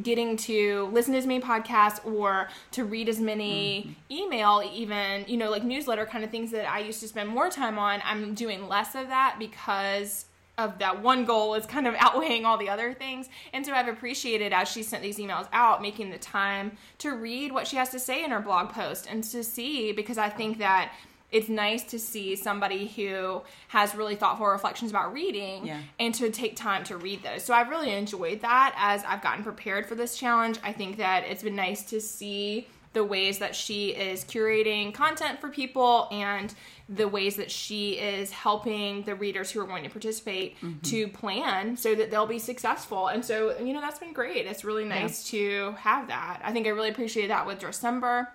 getting 0.02 0.36
to 0.36 0.90
listen 0.92 1.14
to 1.14 1.20
as 1.20 1.28
many 1.28 1.40
podcasts 1.40 2.04
or 2.06 2.50
to 2.72 2.84
read 2.84 3.08
as 3.08 3.20
many 3.20 3.96
mm-hmm. 4.10 4.24
email 4.24 4.64
even 4.74 5.24
you 5.28 5.38
know 5.38 5.52
like 5.52 5.64
newsletter 5.64 6.04
kind 6.04 6.24
of 6.24 6.32
things 6.32 6.50
that 6.50 6.68
i 6.68 6.80
used 6.80 7.00
to 7.00 7.08
spend 7.08 7.30
more 7.30 7.48
time 7.48 7.78
on 7.78 8.02
i'm 8.04 8.34
doing 8.34 8.68
less 8.68 8.96
of 8.96 9.10
that 9.10 9.36
because 9.38 10.26
of 10.58 10.80
that 10.80 11.02
one 11.02 11.26
goal 11.26 11.56
is 11.56 11.66
kind 11.66 11.88
of 11.88 11.96
outweighing 12.00 12.46
all 12.46 12.58
the 12.58 12.70
other 12.70 12.94
things. 12.94 13.30
And 13.52 13.66
so 13.66 13.74
I've 13.74 13.88
appreciated 13.88 14.54
as 14.54 14.68
she 14.68 14.84
sent 14.84 15.04
these 15.04 15.18
emails 15.18 15.48
out, 15.52 15.82
making 15.82 16.12
the 16.12 16.18
time 16.18 16.78
to 17.00 17.12
read 17.12 17.52
what 17.52 17.68
she 17.68 17.78
has 17.78 17.90
to 17.90 18.00
say 18.00 18.24
in 18.24 18.32
her 18.32 18.40
blog 18.40 18.70
post 18.70 19.08
and 19.10 19.24
to 19.26 19.44
see 19.44 19.92
because 19.92 20.18
I 20.18 20.30
think 20.30 20.60
that 20.60 20.92
it's 21.32 21.50
nice 21.50 21.84
to 21.86 21.98
see 21.98 22.36
somebody 22.36 22.86
who 22.88 23.42
has 23.70 23.96
really 23.96 24.16
thoughtful 24.16 24.46
reflections 24.46 24.92
about 24.92 25.12
reading 25.12 25.66
yeah. 25.66 25.80
and 26.00 26.14
to 26.14 26.30
take 26.30 26.56
time 26.56 26.84
to 26.84 26.96
read 26.96 27.24
those. 27.24 27.44
So 27.44 27.56
I've 27.56 27.70
really 27.70 27.92
enjoyed 27.92 28.42
that 28.42 28.76
as 28.78 29.04
I've 29.04 29.24
gotten 29.24 29.44
prepared 29.44 29.88
for 29.88 29.96
this 29.96 30.16
challenge. 30.16 30.60
I 30.64 30.72
think 30.74 30.98
that 30.98 31.24
it's 31.28 31.42
been 31.42 31.56
nice 31.56 31.82
to 31.86 32.00
see 32.00 32.68
the 32.94 33.04
ways 33.04 33.40
that 33.40 33.56
she 33.56 33.90
is 33.90 34.24
curating 34.24 34.94
content 34.94 35.42
for 35.42 35.50
people 35.50 36.08
and 36.12 36.54
the 36.90 37.08
ways 37.08 37.36
that 37.38 37.50
she 37.50 37.94
is 37.94 38.32
helping 38.32 39.04
the 39.04 39.16
readers 39.16 39.50
who 39.52 39.60
are 39.60 39.66
going 39.66 39.84
to 39.84 39.90
participate 39.90 40.56
mm-hmm. 40.58 40.80
to 40.82 41.08
plan 41.08 41.76
so 41.76 41.96
that 41.96 42.12
they'll 42.12 42.28
be 42.28 42.40
successful. 42.40 43.08
And 43.08 43.24
so, 43.24 43.58
you 43.60 43.74
know, 43.74 43.82
that's 43.82 44.00
been 44.00 44.14
great. 44.14 44.46
It's 44.46 44.64
really 44.64 44.86
nice 44.86 45.34
yeah. 45.34 45.40
to 45.40 45.72
have 45.80 46.08
that. 46.08 46.42
I 46.44 46.52
think 46.52 46.68
I 46.68 46.70
really 46.70 46.90
appreciated 46.90 47.32
that 47.32 47.48
with 47.48 47.60
December 47.60 48.30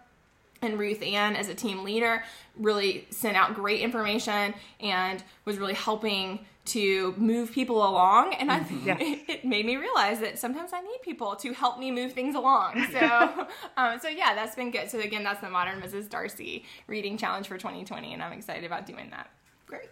and 0.61 0.79
Ruth 0.79 1.03
Ann 1.03 1.37
as 1.37 1.49
a 1.49 1.55
team 1.55 1.85
leader 1.85 2.25
really 2.57 3.07
sent 3.11 3.37
out 3.37 3.55
great 3.55 3.81
information 3.81 4.55
and 4.81 5.23
was 5.45 5.59
really 5.59 5.75
helping 5.75 6.41
to 6.69 7.15
move 7.17 7.53
people 7.53 7.87
along 7.89 8.35
and 8.35 8.51
I 8.51 8.61
mm-hmm. 8.61 8.87
yeah. 8.87 8.97
it, 9.01 9.45
made 9.45 9.67
me 9.67 9.77
realize 9.77 10.21
that 10.21 10.39
sometimes 10.39 10.73
I 10.73 10.81
need 10.81 11.01
people 11.03 11.37
to 11.37 11.53
help 11.53 11.79
me 11.79 11.91
move 11.91 12.13
things 12.13 12.35
along. 12.35 12.87
So 12.99 13.47
um, 13.77 14.01
so 14.01 14.09
yeah, 14.09 14.35
that's 14.35 14.57
been 14.57 14.71
good. 14.71 14.91
So 14.91 14.99
again, 14.99 15.23
that's 15.23 15.41
the 15.41 15.51
Modern 15.51 15.81
Mrs. 15.81 16.09
Darcy 16.09 16.65
reading 16.87 17.17
challenge 17.17 17.47
for 17.49 17.59
2020 17.59 18.15
and 18.15 18.23
I'm 18.23 18.33
excited 18.33 18.65
about 18.65 18.87
doing 18.87 19.11
that. 19.11 19.31
Great. 19.67 19.89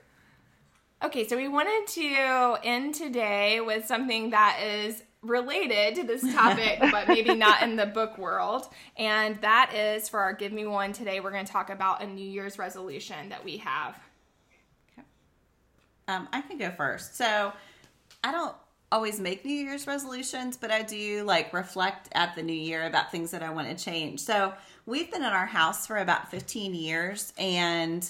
Okay, 1.05 1.29
so 1.29 1.37
we 1.37 1.47
wanted 1.47 1.87
to 1.89 2.57
end 2.65 2.95
today 2.95 3.61
with 3.61 3.87
something 3.87 4.31
that 4.31 4.61
is 4.63 5.03
related 5.27 5.97
to 5.97 6.05
this 6.05 6.23
topic, 6.35 6.79
but 6.81 7.09
maybe 7.09 7.35
not 7.37 7.63
in 7.63 7.77
the 7.77 7.87
book 7.87 8.19
world. 8.19 8.69
And 8.97 9.37
that 9.43 9.75
is 9.75 10.09
for 10.09 10.21
our 10.21 10.33
Give 10.33 10.53
Me 10.53 10.67
One 10.67 10.93
today, 10.93 11.21
we're 11.21 11.33
going 11.33 11.45
to 11.45 11.53
talk 11.53 11.71
about 11.71 12.03
a 12.03 12.07
New 12.07 12.27
Year's 12.27 12.59
resolution 12.59 13.29
that 13.29 13.45
we 13.45 13.59
have. 13.59 13.99
Um, 16.09 16.29
I 16.33 16.41
can 16.41 16.59
go 16.59 16.71
first. 16.71 17.17
So 17.17 17.53
I 18.23 18.33
don't 18.33 18.55
always 18.93 19.19
make 19.19 19.45
New 19.45 19.55
Year's 19.55 19.87
resolutions, 19.87 20.57
but 20.57 20.71
I 20.71 20.83
do 20.83 21.25
like 21.25 21.53
reflect 21.53 22.09
at 22.13 22.35
the 22.37 22.43
new 22.43 22.53
year 22.53 22.87
about 22.87 23.11
things 23.11 23.31
that 23.33 23.43
I 23.43 23.51
want 23.51 23.77
to 23.77 23.85
change. 23.85 24.21
So 24.21 24.55
we've 24.87 25.11
been 25.11 25.23
in 25.23 25.33
our 25.33 25.47
house 25.47 25.87
for 25.87 25.99
about 25.99 26.31
15 26.31 26.75
years 26.75 27.33
and 27.39 28.09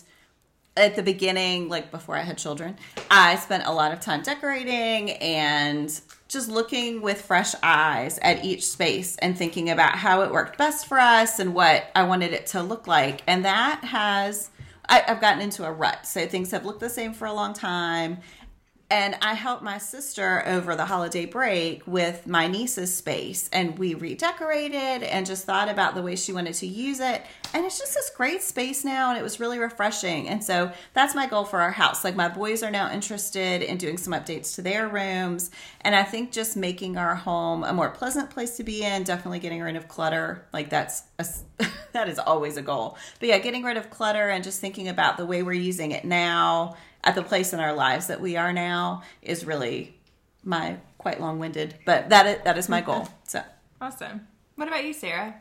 at 0.77 0.95
the 0.95 1.03
beginning, 1.03 1.69
like 1.69 1.91
before 1.91 2.17
I 2.17 2.23
had 2.23 2.37
children, 2.37 2.77
I 3.11 3.37
spent 3.37 3.65
a 3.67 3.73
lot 3.73 3.93
of 3.93 4.01
time 4.01 4.23
decorating 4.23 5.13
and 5.13 5.89
just 6.29 6.51
looking 6.51 7.01
with 7.01 7.23
fresh 7.23 7.55
eyes 7.63 8.19
at 8.21 8.45
each 8.45 8.67
space 8.67 9.17
and 9.19 9.37
thinking 9.37 9.71
about 9.71 9.97
how 9.97 10.23
it 10.23 10.31
worked 10.31 10.59
best 10.59 10.87
for 10.87 10.99
us 10.99 11.39
and 11.39 11.55
what 11.55 11.91
I 11.95 12.03
wanted 12.03 12.33
it 12.33 12.47
to 12.49 12.63
look 12.63 12.87
like. 12.87 13.23
And 13.27 13.45
that 13.45 13.85
has 13.85 14.51
I, 14.88 15.03
have 15.07 15.20
gotten 15.20 15.40
into 15.40 15.64
a 15.64 15.72
rut. 15.72 16.07
So 16.07 16.27
things 16.27 16.51
have 16.51 16.64
looked 16.64 16.81
the 16.81 16.90
same 16.90 17.12
for 17.12 17.27
a 17.27 17.33
long 17.33 17.53
time. 17.53 18.18
And 18.88 19.16
I 19.20 19.35
helped 19.35 19.64
my 19.64 19.79
sister 19.79 20.46
over 20.46 20.77
the 20.77 20.85
holiday 20.85 21.27
break 21.27 21.85
with 21.88 22.25
my 22.29 22.46
niece's 22.46 22.94
space, 22.94 23.51
and 23.53 23.77
we 23.77 23.94
redecorated 23.94 25.03
and 25.03 25.27
just 25.27 25.44
thought 25.44 25.68
about 25.68 25.96
the 25.96 26.03
way 26.03 26.14
she 26.14 26.33
wanted 26.33 26.55
to 26.55 26.68
use 26.68 27.01
it. 27.01 27.22
And 27.53 27.66
it's 27.66 27.81
just 27.81 27.94
this 27.94 28.11
great 28.11 28.42
space 28.42 28.85
now, 28.85 29.11
and 29.11 29.18
it 29.18 29.22
was 29.22 29.40
really 29.40 29.59
refreshing. 29.59 30.29
And 30.29 30.44
so 30.44 30.70
that's 30.92 31.16
my 31.16 31.27
goal 31.27 31.44
for 31.44 31.61
our 31.61 31.72
house. 31.72 32.05
Like, 32.05 32.14
my 32.14 32.29
boys 32.29 32.62
are 32.62 32.70
now 32.70 32.92
interested 32.92 33.61
in 33.62 33.77
doing 33.77 33.99
some 33.99 34.12
updates 34.12 34.55
to 34.55 34.62
their 34.62 34.87
rooms. 34.87 35.51
And 35.81 35.96
I 35.96 36.05
think 36.05 36.31
just 36.31 36.57
making 36.57 36.96
our 36.96 37.16
home 37.16 37.64
a 37.64 37.72
more 37.72 37.90
pleasant 37.90 38.31
place 38.31 38.57
to 38.59 38.62
be 38.62 38.85
in, 38.85 39.03
definitely 39.03 39.40
getting 39.40 39.62
rid 39.62 39.75
of 39.75 39.88
clutter. 39.88 40.46
Like, 40.53 40.70
that's 40.70 41.03
a, 41.18 41.27
that 41.92 42.09
is 42.09 42.20
always 42.20 42.57
a 42.57 42.62
goal. 42.62 42.96
But 43.18 43.31
yeah, 43.31 43.38
getting 43.38 43.64
rid 43.64 43.79
of 43.79 43.90
clutter 43.90 44.29
and 44.29 44.44
just 44.44 44.61
thinking 44.61 44.87
about 44.87 45.16
the 45.16 45.27
way 45.27 45.42
we're 45.42 45.55
using 45.55 45.90
it 45.90 46.05
now 46.05 46.77
at 47.07 47.14
the 47.14 47.23
place 47.23 47.53
in 47.53 47.61
our 47.61 47.73
lives 47.73 48.09
that 48.09 48.21
we 48.21 48.37
are 48.37 48.53
now 48.53 49.03
is 49.23 49.47
really 49.47 49.95
my 50.45 50.77
quite 50.99 51.21
long-winded, 51.21 51.77
but 51.87 52.09
that 52.11 52.27
is, 52.27 52.38
that 52.45 52.59
is 52.59 52.69
my 52.69 52.81
goal. 52.81 53.09
So 53.25 53.40
awesome. 53.81 54.27
What 54.57 54.69
about 54.69 54.85
you, 54.85 54.92
Sarah? 54.92 55.35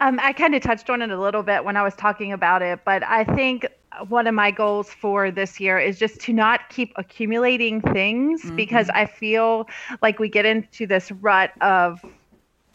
Um, 0.00 0.18
I 0.20 0.32
kind 0.32 0.54
of 0.54 0.62
touched 0.62 0.90
on 0.90 1.00
it 1.02 1.10
a 1.10 1.20
little 1.20 1.42
bit 1.42 1.64
when 1.64 1.76
I 1.76 1.82
was 1.82 1.94
talking 1.94 2.32
about 2.32 2.62
it, 2.62 2.80
but 2.84 3.04
I 3.04 3.22
think 3.22 3.66
one 4.08 4.26
of 4.26 4.34
my 4.34 4.50
goals 4.50 4.90
for 4.90 5.30
this 5.30 5.60
year 5.60 5.78
is 5.78 5.98
just 5.98 6.20
to 6.22 6.32
not 6.32 6.68
keep 6.70 6.92
accumulating 6.96 7.80
things 7.80 8.42
mm-hmm. 8.42 8.56
because 8.56 8.88
I 8.88 9.06
feel 9.06 9.68
like 10.02 10.18
we 10.18 10.28
get 10.28 10.44
into 10.44 10.86
this 10.86 11.12
rut 11.12 11.52
of 11.60 12.04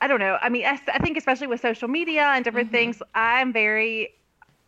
I 0.02 0.08
don't 0.08 0.20
know. 0.20 0.38
I 0.42 0.50
mean, 0.50 0.66
I, 0.66 0.80
I 0.94 1.00
think 1.00 1.18
especially 1.18 1.48
with 1.48 1.62
social 1.62 1.88
media 1.88 2.24
and 2.24 2.46
different 2.46 2.68
mm-hmm. 2.68 2.76
things, 2.76 3.02
I'm 3.16 3.52
very 3.52 4.14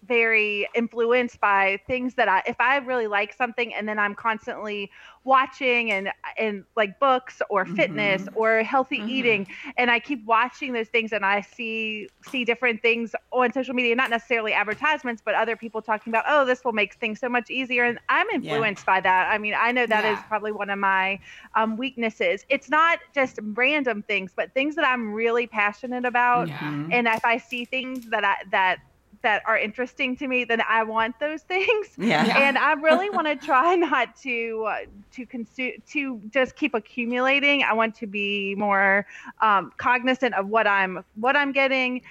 very 0.07 0.67
influenced 0.75 1.39
by 1.39 1.79
things 1.87 2.15
that 2.15 2.27
I 2.27 2.43
if 2.47 2.59
I 2.59 2.77
really 2.77 3.07
like 3.07 3.33
something 3.33 3.73
and 3.73 3.87
then 3.87 3.99
I'm 3.99 4.15
constantly 4.15 4.89
watching 5.23 5.91
and 5.91 6.09
and 6.37 6.63
like 6.75 6.99
books 6.99 7.41
or 7.49 7.65
fitness 7.65 8.23
mm-hmm. 8.23 8.37
or 8.37 8.63
healthy 8.63 8.99
mm-hmm. 8.99 9.09
eating 9.09 9.47
and 9.77 9.91
I 9.91 9.99
keep 9.99 10.25
watching 10.25 10.71
those 10.71 10.87
things 10.87 11.11
and 11.11 11.25
I 11.25 11.41
see 11.41 12.07
see 12.29 12.45
different 12.45 12.81
things 12.81 13.13
on 13.31 13.51
social 13.51 13.73
media 13.73 13.93
not 13.95 14.09
necessarily 14.09 14.53
advertisements 14.53 15.21
but 15.23 15.35
other 15.35 15.55
people 15.55 15.81
talking 15.81 16.11
about 16.11 16.23
oh 16.27 16.45
this 16.45 16.63
will 16.63 16.73
make 16.73 16.93
things 16.95 17.19
so 17.19 17.27
much 17.27 17.49
easier 17.49 17.83
and 17.83 17.99
I'm 18.07 18.27
influenced 18.29 18.85
yeah. 18.87 18.95
by 18.95 19.01
that. 19.01 19.29
I 19.31 19.37
mean 19.37 19.53
I 19.57 19.71
know 19.71 19.85
that 19.85 20.03
yeah. 20.03 20.13
is 20.13 20.19
probably 20.27 20.53
one 20.53 20.69
of 20.69 20.79
my 20.79 21.19
um, 21.55 21.75
weaknesses. 21.75 22.45
It's 22.49 22.69
not 22.69 22.99
just 23.13 23.39
random 23.41 24.03
things 24.03 24.31
but 24.35 24.53
things 24.53 24.75
that 24.75 24.87
I'm 24.87 25.13
really 25.13 25.45
passionate 25.45 26.05
about 26.05 26.47
yeah. 26.47 26.87
and 26.91 27.07
if 27.07 27.25
I 27.25 27.37
see 27.37 27.65
things 27.65 28.09
that 28.09 28.23
I 28.23 28.35
that 28.51 28.79
that 29.21 29.41
are 29.45 29.57
interesting 29.57 30.15
to 30.17 30.27
me, 30.27 30.43
then 30.43 30.61
I 30.67 30.83
want 30.83 31.19
those 31.19 31.41
things. 31.53 31.87
Yeah. 31.97 32.37
And 32.37 32.57
I 32.57 32.73
really 32.73 33.09
want 33.17 33.27
to 33.27 33.35
try 33.35 33.75
not 33.75 34.15
to 34.17 34.65
uh, 34.67 34.77
to 35.11 35.25
consume 35.25 35.73
to 35.89 36.21
just 36.29 36.55
keep 36.55 36.73
accumulating. 36.73 37.63
I 37.63 37.73
want 37.73 37.95
to 37.95 38.07
be 38.07 38.55
more 38.55 39.05
um, 39.41 39.71
cognizant 39.77 40.35
of 40.35 40.47
what 40.47 40.67
I'm 40.67 41.03
what 41.15 41.35
I'm 41.35 41.51
getting, 41.51 42.01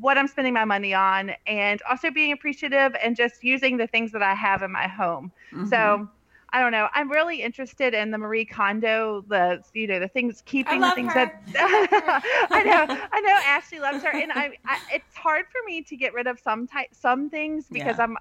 what 0.00 0.18
I'm 0.18 0.28
spending 0.28 0.54
my 0.54 0.64
money 0.64 0.94
on, 0.94 1.32
and 1.46 1.80
also 1.88 2.10
being 2.10 2.32
appreciative 2.32 2.94
and 3.02 3.16
just 3.16 3.42
using 3.42 3.76
the 3.76 3.86
things 3.86 4.12
that 4.12 4.22
I 4.22 4.34
have 4.34 4.62
in 4.62 4.70
my 4.70 4.88
home. 4.88 5.32
Mm-hmm. 5.52 5.66
So 5.66 6.08
I 6.52 6.60
don't 6.60 6.72
know. 6.72 6.88
I'm 6.94 7.10
really 7.10 7.42
interested 7.42 7.94
in 7.94 8.10
the 8.10 8.18
Marie 8.18 8.44
Kondo, 8.44 9.24
the 9.28 9.62
you 9.72 9.86
know 9.86 10.00
the 10.00 10.08
things 10.08 10.42
keeping 10.44 10.80
the 10.80 10.90
things 10.92 11.12
her. 11.14 11.26
that 11.26 11.42
I 12.52 12.62
know. 12.64 12.86
I 13.12 13.20
know 13.20 13.38
Ashley 13.46 13.78
loves 13.78 14.02
her, 14.04 14.10
and 14.10 14.32
I, 14.32 14.52
I 14.66 14.78
it's 14.94 15.14
hard 15.14 15.46
for 15.52 15.58
me 15.66 15.82
to 15.82 15.96
get 15.96 16.12
rid 16.12 16.26
of 16.26 16.38
some 16.40 16.66
type 16.66 16.88
some 16.92 17.30
things 17.30 17.66
because 17.70 17.98
Yeah. 17.98 18.04
I'm. 18.04 18.16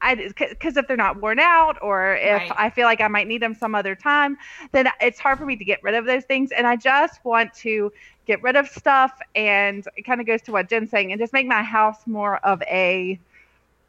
I 0.00 0.14
because 0.14 0.76
if 0.76 0.86
they're 0.86 0.96
not 0.96 1.20
worn 1.20 1.40
out 1.40 1.76
or 1.82 2.14
if 2.14 2.32
Right. 2.36 2.52
I 2.56 2.70
feel 2.70 2.84
like 2.84 3.00
I 3.00 3.08
might 3.08 3.26
need 3.26 3.42
them 3.42 3.54
some 3.54 3.74
other 3.74 3.96
time, 3.96 4.36
then 4.70 4.88
it's 5.00 5.18
hard 5.18 5.38
for 5.38 5.44
me 5.44 5.56
to 5.56 5.64
get 5.64 5.82
rid 5.82 5.96
of 5.96 6.04
those 6.06 6.24
things. 6.24 6.52
And 6.52 6.68
I 6.68 6.76
just 6.76 7.24
want 7.24 7.52
to 7.54 7.92
get 8.24 8.40
rid 8.42 8.54
of 8.54 8.68
stuff, 8.68 9.18
and 9.34 9.84
it 9.96 10.02
kind 10.02 10.20
of 10.20 10.26
goes 10.26 10.40
to 10.42 10.52
what 10.52 10.68
Jen's 10.68 10.90
saying, 10.90 11.10
and 11.10 11.20
just 11.20 11.32
make 11.32 11.48
my 11.48 11.64
house 11.64 12.06
more 12.06 12.36
of 12.46 12.62
a, 12.62 13.18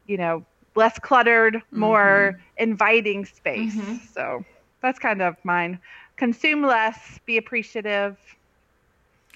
you 0.06 0.16
know, 0.16 0.44
less 0.74 0.98
cluttered, 0.98 1.62
more 1.70 2.40
inviting 2.56 3.24
space. 3.24 3.74
Mhm. 3.74 4.00
So 4.12 4.44
that's 4.80 4.98
kind 4.98 5.22
of 5.22 5.36
mine. 5.44 5.78
Consume 6.16 6.62
less, 6.62 7.18
be 7.26 7.36
appreciative. 7.36 8.16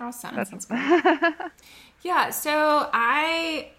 Awesome. 0.00 0.36
That's 0.36 0.52
Yeah, 2.02 2.30
so 2.30 2.90
I. 2.92 3.70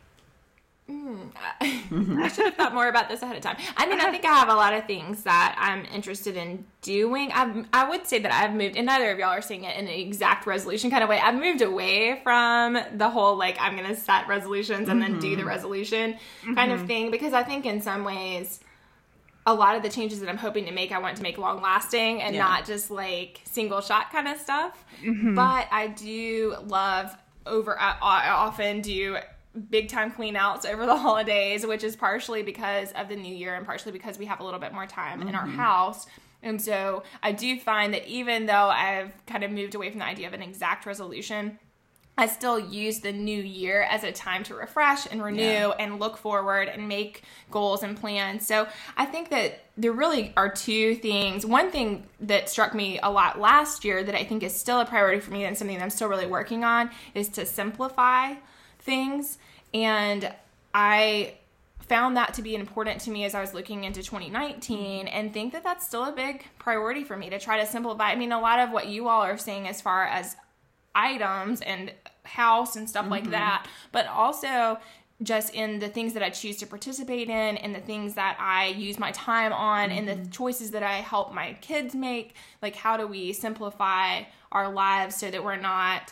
Mm, 0.89 1.32
I 1.62 2.28
should 2.28 2.45
have 2.45 2.56
thought 2.56 2.74
more 2.76 2.88
about 2.88 3.10
this 3.10 3.24
ahead 3.24 3.36
of 3.36 3.41
time. 3.41 3.58
I 3.76 3.88
mean, 3.88 4.00
I 4.00 4.12
think 4.12 4.24
I 4.24 4.34
have 4.34 4.50
a 4.50 4.54
lot 4.54 4.71
of 4.74 4.86
things 4.86 5.24
that 5.24 5.56
I'm 5.58 5.84
interested 5.86 6.38
in 6.38 6.63
doing. 6.82 7.32
I've, 7.34 7.65
I 7.74 7.89
would 7.89 8.06
say 8.06 8.19
that 8.19 8.32
I've 8.32 8.54
moved, 8.54 8.78
and 8.78 8.86
neither 8.86 9.10
of 9.10 9.17
y'all 9.17 9.30
are 9.30 9.41
seeing 9.41 9.63
it 9.63 9.76
in 9.78 9.88
an 9.88 9.93
exact 9.93 10.45
resolution 10.45 10.91
kind 10.91 11.04
of 11.04 11.10
way. 11.10 11.19
I've 11.19 11.36
moved 11.36 11.63
away 11.63 12.19
from 12.21 12.78
the 12.93 13.10
whole 13.10 13.36
like 13.36 13.58
I'm 13.60 13.76
going 13.76 13.89
to 13.89 14.00
set 14.00 14.28
resolutions 14.28 14.88
and 14.88 15.02
then 15.02 15.17
do 15.19 15.32
the 15.32 15.38
mm-hmm. 15.38 15.48
resolution 15.48 16.13
mm-hmm. 16.13 16.54
kind 16.54 16.71
of 16.71 16.86
thing 16.86 17.10
because 17.10 17.34
I 17.34 17.41
think 17.41 17.65
in 17.65 17.82
some 17.82 18.04
ways 18.04 18.60
a 19.48 19.54
lot 19.54 19.76
of 19.76 19.82
the 19.82 19.89
changes 19.89 20.19
that 20.19 20.30
I'm 20.30 20.38
hoping 20.38 20.65
to 20.65 20.71
make, 20.71 20.91
I 20.91 21.00
want 21.00 21.17
to 21.17 21.24
make 21.24 21.39
long 21.39 21.62
lasting 21.62 22.21
and 22.21 22.36
Yeah. 22.36 22.43
not 22.43 22.65
just 22.65 22.91
like 22.91 23.41
single 23.45 23.82
shot 23.82 24.12
kind 24.12 24.28
of 24.28 24.38
stuff. 24.38 24.86
Mm-hmm. 25.04 25.34
But 25.34 25.67
I 25.71 25.88
do 25.88 26.58
love 26.67 27.15
over, 27.48 27.80
I 27.80 28.30
often 28.30 28.82
do 28.82 29.17
big 29.70 29.89
time 29.89 30.12
clean 30.12 30.36
outs 30.36 30.65
over 30.65 30.86
the 30.86 30.98
holidays, 31.08 31.65
which 31.65 31.84
is 31.84 31.96
partially 31.96 32.44
because 32.44 32.91
of 32.94 33.10
the 33.10 33.15
new 33.15 33.34
year 33.34 33.56
and 33.56 33.65
partially 33.65 33.91
because 33.91 34.18
we 34.18 34.26
have 34.26 34.39
a 34.39 34.44
little 34.44 34.60
bit 34.60 34.74
more 34.74 34.86
time 34.86 35.22
in 35.22 35.36
our 35.36 35.46
mm-hmm. 35.46 35.58
house. 35.58 36.06
And 36.44 36.62
so 36.62 37.04
I 37.24 37.32
do 37.32 37.60
find 37.60 37.94
that 37.94 38.08
even 38.08 38.46
though 38.46 38.70
I've 38.70 39.13
kind 39.26 39.44
of 39.44 39.52
moved 39.52 39.74
away 39.74 39.89
from 39.89 40.00
the 40.00 40.06
idea 40.06 40.28
of 40.28 40.34
an 40.34 40.44
exact 40.44 40.86
resolution, 40.86 41.58
I 42.18 42.28
still 42.28 42.58
use 42.58 43.00
the 43.00 43.12
new 43.12 43.41
year 43.41 43.82
as 43.84 44.04
a 44.04 44.12
time 44.12 44.44
to 44.44 44.56
refresh 44.56 45.06
and 45.06 45.22
renew 45.22 45.41
Yeah. 45.41 45.74
and 45.80 46.00
look 46.00 46.18
forward 46.18 46.70
and 46.70 46.88
make 46.88 47.24
goals 47.52 47.84
and 47.84 48.00
plans. 48.00 48.48
So 48.48 48.68
I 48.96 49.06
think 49.06 49.30
that 49.32 49.65
there 49.76 49.91
really 49.91 50.32
are 50.38 50.50
two 50.50 50.96
things. 50.96 51.46
One 51.46 51.72
thing 51.72 52.08
that 52.22 52.50
struck 52.50 52.74
me 52.74 53.00
a 53.04 53.12
lot 53.12 53.39
last 53.39 53.84
year 53.84 54.02
that 54.04 54.15
I 54.15 54.24
think 54.24 54.44
is 54.44 54.58
still 54.58 54.80
a 54.80 54.86
priority 54.86 55.20
for 55.20 55.32
me 55.32 55.44
and 55.44 55.58
something 55.58 55.78
that 55.78 55.84
I'm 55.84 55.89
still 55.89 56.08
really 56.08 56.28
working 56.28 56.63
on 56.63 56.89
is 57.13 57.28
to 57.30 57.46
simplify 57.46 58.36
things. 58.86 59.38
And 59.74 60.34
I 60.74 61.36
found 61.88 62.17
that 62.17 62.34
to 62.36 62.41
be 62.41 62.56
important 62.56 63.02
to 63.02 63.12
me 63.12 63.26
as 63.26 63.36
I 63.36 63.41
was 63.41 63.54
looking 63.54 63.84
into 63.84 64.02
2019 64.02 65.08
and 65.08 65.34
think 65.34 65.54
that 65.54 65.63
that's 65.63 65.86
still 65.86 66.06
a 66.06 66.12
big 66.12 66.45
priority 66.58 67.04
for 67.04 67.15
me 67.15 67.30
to 67.30 67.39
try 67.39 67.60
to 67.60 67.65
simplify. 67.65 68.06
I 68.06 68.15
mean, 68.15 68.32
a 68.32 68.39
lot 68.39 68.60
of 68.60 68.71
what 68.71 68.88
you 68.88 69.08
all 69.08 69.21
are 69.21 69.38
saying 69.38 69.67
as 69.67 69.82
far 69.82 70.06
as 70.06 70.36
items 70.95 71.62
and 71.62 71.91
house 72.24 72.76
and 72.76 72.89
stuff 72.89 73.08
like 73.10 73.24
mm-hmm. 73.24 73.34
that, 73.34 73.67
but 73.91 74.08
also 74.08 74.80
just 75.24 75.54
in 75.54 75.80
the 75.80 75.88
things 75.88 76.13
that 76.13 76.24
I 76.24 76.30
choose 76.30 76.58
to 76.58 76.67
participate 76.67 77.30
in 77.30 77.58
and 77.58 77.74
the 77.74 77.80
things 77.80 78.15
that 78.15 78.36
I 78.39 78.67
use 78.67 79.00
my 79.00 79.12
time 79.12 79.54
on 79.54 79.91
and 79.91 80.08
the 80.08 80.13
mm-hmm. 80.13 80.32
choices 80.32 80.71
that 80.71 80.84
I 80.84 80.95
help 80.95 81.34
my 81.34 81.54
kids 81.62 81.95
make. 81.95 82.36
Like, 82.62 82.76
how 82.76 82.98
do 82.98 83.08
we 83.08 83.32
simplify 83.32 84.24
our 84.52 84.69
lives 84.71 85.15
so 85.15 85.32
that 85.32 85.43
we're 85.43 85.56
not 85.56 86.12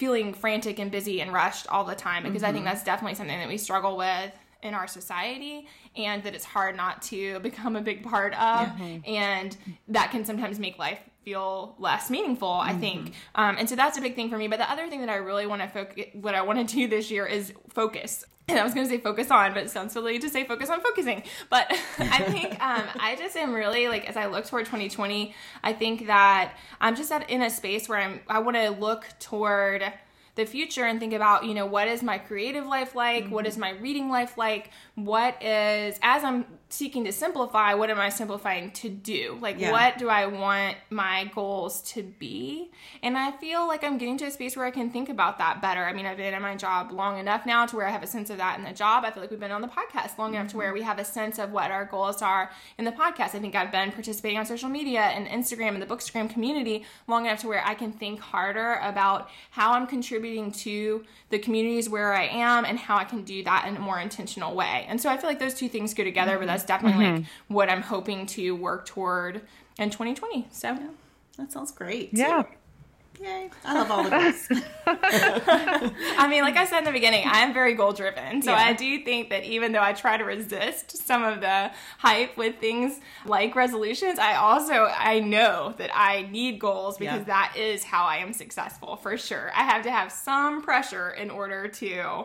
feeling 0.00 0.32
frantic 0.32 0.80
and 0.80 0.90
busy 0.90 1.20
and 1.20 1.32
rushed 1.32 1.68
all 1.68 1.84
the 1.84 1.94
time? 1.94 2.24
Because 2.24 2.42
I 2.42 2.46
think 2.46 2.64
mm-hmm. 2.64 2.72
that's 2.72 2.82
definitely 2.82 3.14
something 3.14 3.38
that 3.38 3.48
we 3.48 3.58
struggle 3.58 3.96
with 3.96 4.32
in 4.62 4.74
our 4.74 4.86
society 4.86 5.66
and 5.96 6.22
that 6.22 6.34
it's 6.34 6.44
hard 6.44 6.76
not 6.76 7.02
to 7.02 7.38
become 7.48 7.76
a 7.76 7.80
big 7.80 8.02
part 8.02 8.34
of 8.34 8.68
and 9.06 9.56
that 9.88 10.10
can 10.10 10.24
sometimes 10.24 10.58
make 10.58 10.78
life 10.78 10.98
feel 11.24 11.74
less 11.78 12.10
meaningful 12.10 12.50
i 12.50 12.72
think. 12.72 13.14
Um, 13.34 13.56
and 13.58 13.68
so 13.68 13.76
that's 13.76 13.98
a 13.98 14.00
big 14.00 14.14
thing 14.14 14.30
for 14.30 14.38
me. 14.38 14.48
But 14.48 14.58
the 14.58 14.70
other 14.70 14.88
thing 14.88 15.00
that 15.00 15.08
i 15.08 15.16
really 15.16 15.46
want 15.46 15.62
to 15.62 15.68
focus 15.68 16.06
what 16.14 16.34
i 16.34 16.42
want 16.42 16.66
to 16.66 16.74
do 16.74 16.88
this 16.88 17.10
year 17.10 17.26
is 17.26 17.52
focus. 17.68 18.24
And 18.48 18.58
i 18.58 18.64
was 18.64 18.74
going 18.74 18.84
to 18.84 18.92
say 18.92 19.00
focus 19.00 19.30
on 19.30 19.54
but 19.54 19.62
it 19.62 19.70
sounds 19.70 19.92
silly 19.92 20.18
to 20.18 20.28
say 20.28 20.42
focus 20.42 20.70
on 20.70 20.80
focusing. 20.80 21.22
But 21.50 21.70
i 21.98 22.22
think 22.22 22.52
um, 22.60 22.82
i 23.00 23.14
just 23.16 23.36
am 23.36 23.52
really 23.52 23.86
like 23.88 24.08
as 24.08 24.16
i 24.16 24.26
look 24.26 24.46
toward 24.46 24.66
2020 24.66 25.34
i 25.62 25.72
think 25.72 26.06
that 26.08 26.54
i'm 26.80 26.96
just 26.96 27.12
at, 27.12 27.30
in 27.30 27.42
a 27.42 27.50
space 27.50 27.88
where 27.88 27.98
i'm 27.98 28.20
i 28.28 28.40
want 28.40 28.56
to 28.56 28.70
look 28.70 29.06
toward 29.20 29.84
the 30.40 30.46
future 30.46 30.84
and 30.84 30.98
think 30.98 31.12
about 31.12 31.44
you 31.44 31.54
know 31.54 31.66
what 31.66 31.86
is 31.86 32.02
my 32.02 32.18
creative 32.18 32.66
life 32.66 32.94
like? 32.94 33.28
What 33.28 33.46
is 33.46 33.54
mm-hmm. 33.54 33.60
my 33.60 33.70
reading 33.70 34.08
life 34.08 34.38
like? 34.38 34.70
What 34.94 35.42
is 35.42 35.98
as 36.02 36.24
i'm 36.24 36.46
seeking 36.68 37.04
to 37.04 37.12
simplify 37.12 37.74
what 37.74 37.90
am 37.90 37.98
i 37.98 38.08
simplifying 38.08 38.70
to 38.70 38.88
do? 38.88 39.36
Like 39.40 39.58
Yeah. 39.58 39.72
what 39.72 39.98
do 39.98 40.08
i 40.08 40.26
want 40.26 40.76
my 40.88 41.30
goals 41.34 41.82
to 41.92 42.02
be? 42.02 42.70
And 43.02 43.18
i 43.18 43.32
feel 43.32 43.66
like 43.66 43.84
i'm 43.84 43.98
getting 43.98 44.16
to 44.18 44.26
a 44.26 44.30
space 44.30 44.56
where 44.56 44.66
i 44.66 44.70
can 44.70 44.90
think 44.90 45.08
about 45.08 45.38
that 45.38 45.60
better. 45.60 45.84
I 45.84 45.92
mean 45.92 46.06
i've 46.06 46.16
been 46.16 46.32
in 46.32 46.42
my 46.42 46.56
job 46.56 46.92
long 46.92 47.18
enough 47.18 47.44
now 47.44 47.66
to 47.66 47.76
where 47.76 47.86
i 47.86 47.90
have 47.90 48.02
a 48.02 48.06
sense 48.06 48.30
of 48.30 48.38
that 48.38 48.58
in 48.58 48.64
the 48.64 48.72
job. 48.72 49.04
I 49.04 49.10
feel 49.10 49.22
like 49.22 49.30
we've 49.30 49.40
been 49.40 49.50
on 49.50 49.62
the 49.62 49.68
podcast 49.68 50.16
long 50.16 50.34
enough 50.34 50.48
to 50.52 50.56
where 50.56 50.68
mm-hmm. 50.68 50.74
we 50.74 50.82
have 50.82 50.98
a 50.98 51.04
sense 51.04 51.38
of 51.38 51.50
what 51.50 51.70
our 51.70 51.84
goals 51.84 52.22
are 52.22 52.50
in 52.78 52.84
the 52.84 52.92
podcast. 52.92 53.34
I 53.34 53.40
think 53.40 53.54
i've 53.54 53.72
been 53.72 53.92
participating 53.92 54.38
on 54.38 54.46
social 54.46 54.70
media 54.70 55.00
and 55.00 55.26
instagram 55.26 55.74
and 55.74 55.82
the 55.82 55.86
bookstagram 55.86 56.30
community 56.30 56.84
long 57.06 57.26
enough 57.26 57.40
to 57.40 57.48
where 57.48 57.64
i 57.66 57.74
can 57.74 57.92
think 57.92 58.20
harder 58.20 58.78
about 58.82 59.28
how 59.50 59.72
i'm 59.72 59.86
contributing 59.86 60.29
to 60.52 61.04
the 61.30 61.38
communities 61.38 61.88
where 61.88 62.12
i 62.12 62.24
am 62.24 62.64
and 62.64 62.78
how 62.78 62.96
i 62.96 63.04
can 63.04 63.22
do 63.22 63.42
that 63.42 63.66
in 63.66 63.76
a 63.76 63.80
more 63.80 63.98
intentional 63.98 64.54
way 64.54 64.84
and 64.88 65.00
so 65.00 65.08
i 65.08 65.16
feel 65.16 65.28
like 65.28 65.38
those 65.38 65.54
two 65.54 65.68
things 65.68 65.94
go 65.94 66.04
together 66.04 66.38
but 66.38 66.46
that's 66.46 66.64
definitely 66.64 67.04
like 67.04 67.14
mm-hmm. 67.22 67.54
what 67.54 67.68
i'm 67.68 67.82
hoping 67.82 68.26
to 68.26 68.54
work 68.54 68.86
toward 68.86 69.40
in 69.78 69.90
2020 69.90 70.46
so 70.50 70.78
That 71.36 71.52
sounds 71.52 71.72
great. 71.72 72.10
yeah. 72.12 72.44
Yay. 73.20 73.50
I 73.64 73.74
love 73.74 73.90
all 73.90 74.02
the 74.04 74.10
goals. 74.10 74.48
I 74.86 76.26
mean, 76.28 76.42
like 76.42 76.56
I 76.56 76.64
said 76.64 76.78
in 76.78 76.84
the 76.84 76.92
beginning, 76.92 77.26
I 77.26 77.40
am 77.40 77.52
very 77.52 77.74
goal 77.74 77.92
driven. 77.92 78.40
So 78.40 78.50
Yeah. 78.50 78.56
I 78.58 78.72
do 78.72 79.04
think 79.04 79.28
that 79.28 79.44
even 79.44 79.72
though 79.72 79.82
I 79.82 79.92
try 79.92 80.16
to 80.16 80.24
resist 80.24 80.96
some 81.06 81.22
of 81.22 81.40
the 81.40 81.70
hype 81.98 82.36
with 82.38 82.56
things 82.58 82.98
like 83.26 83.54
resolutions, 83.54 84.18
I 84.18 84.36
also 84.36 84.72
I 84.96 85.20
know 85.20 85.74
that 85.76 85.90
I 85.94 86.22
need 86.30 86.58
goals 86.60 86.96
because 86.96 87.18
Yeah. 87.20 87.24
that 87.24 87.54
is 87.56 87.84
how 87.84 88.04
I 88.04 88.16
am 88.18 88.32
successful 88.32 88.96
for 88.96 89.18
sure. 89.18 89.52
I 89.54 89.64
have 89.64 89.82
to 89.82 89.90
have 89.90 90.10
some 90.10 90.62
pressure 90.62 91.10
in 91.10 91.30
order 91.30 91.68
to 91.68 92.24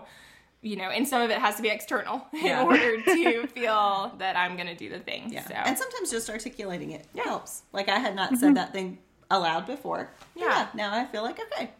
you 0.61 0.75
know, 0.77 0.89
and 0.89 1.07
some 1.07 1.21
of 1.21 1.29
it 1.29 1.37
has 1.37 1.57
to 1.57 1.61
be 1.61 1.69
external 1.69 2.25
Yeah. 2.33 2.61
in 2.61 2.67
order 2.67 2.99
to 3.01 3.47
feel 3.47 4.13
that 4.17 4.35
I'm 4.35 4.55
going 4.55 4.65
to 4.67 4.75
do 4.75 4.89
the 4.89 4.97
thing. 4.97 5.31
Yeah. 5.31 5.45
So 5.47 5.53
And 5.53 5.77
sometimes 5.77 6.09
just 6.09 6.27
articulating 6.29 6.91
it 6.91 7.05
Yeah. 7.13 7.23
helps. 7.25 7.63
Like 7.71 7.87
I 7.89 7.99
had 7.99 8.15
not 8.15 8.29
mm-hmm. 8.31 8.37
said 8.39 8.55
that 8.55 8.71
thing 8.73 8.97
aloud 9.31 9.65
before. 9.65 10.09
But 10.33 10.41
Yeah. 10.41 10.67
Now 10.73 10.93
I 10.93 11.05
feel 11.05 11.23
like, 11.23 11.39
okay, 11.39 11.71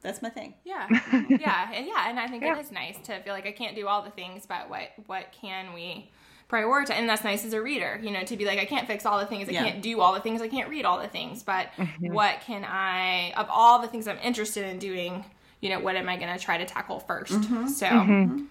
that's 0.00 0.22
my 0.22 0.28
thing. 0.28 0.54
Yeah, 0.64 0.86
yeah, 1.28 1.70
and 1.72 1.86
yeah, 1.86 2.08
and 2.08 2.18
I 2.18 2.26
think 2.28 2.42
Yeah. 2.42 2.56
it 2.56 2.60
is 2.60 2.72
nice 2.72 2.98
to 3.04 3.20
feel 3.22 3.32
like 3.32 3.46
I 3.46 3.52
can't 3.52 3.76
do 3.76 3.86
all 3.88 4.02
the 4.02 4.10
things, 4.10 4.46
but 4.46 4.68
what 4.68 4.90
what 5.06 5.32
can 5.32 5.72
we 5.72 6.10
prioritize? 6.50 6.90
And 6.92 7.08
that's 7.08 7.24
nice 7.24 7.44
as 7.44 7.52
a 7.52 7.62
reader, 7.62 7.98
you 8.02 8.10
know, 8.10 8.22
to 8.24 8.36
be 8.36 8.44
like 8.44 8.58
I 8.58 8.64
can't 8.64 8.86
fix 8.86 9.06
all 9.06 9.18
the 9.18 9.26
things, 9.26 9.48
I 9.48 9.52
Yeah. 9.52 9.64
can't 9.64 9.82
do 9.82 10.00
all 10.00 10.12
the 10.12 10.20
things, 10.20 10.42
I 10.42 10.48
can't 10.48 10.68
read 10.68 10.84
all 10.84 11.00
the 11.00 11.08
things, 11.08 11.42
but 11.42 11.68
what 12.00 12.40
can 12.40 12.64
I 12.64 13.32
of 13.36 13.46
all 13.48 13.80
the 13.80 13.88
things 13.88 14.08
I'm 14.08 14.18
interested 14.22 14.66
in 14.66 14.78
doing? 14.78 15.24
You 15.60 15.70
know, 15.70 15.78
what 15.78 15.94
am 15.94 16.08
I 16.08 16.16
going 16.16 16.36
to 16.36 16.44
try 16.44 16.58
to 16.58 16.64
tackle 16.64 17.04
1st 17.08 17.26
mm-hmm. 17.28 17.66
So. 17.68 17.86
Mm-hmm. 17.86 18.12
Mm-hmm. 18.12 18.44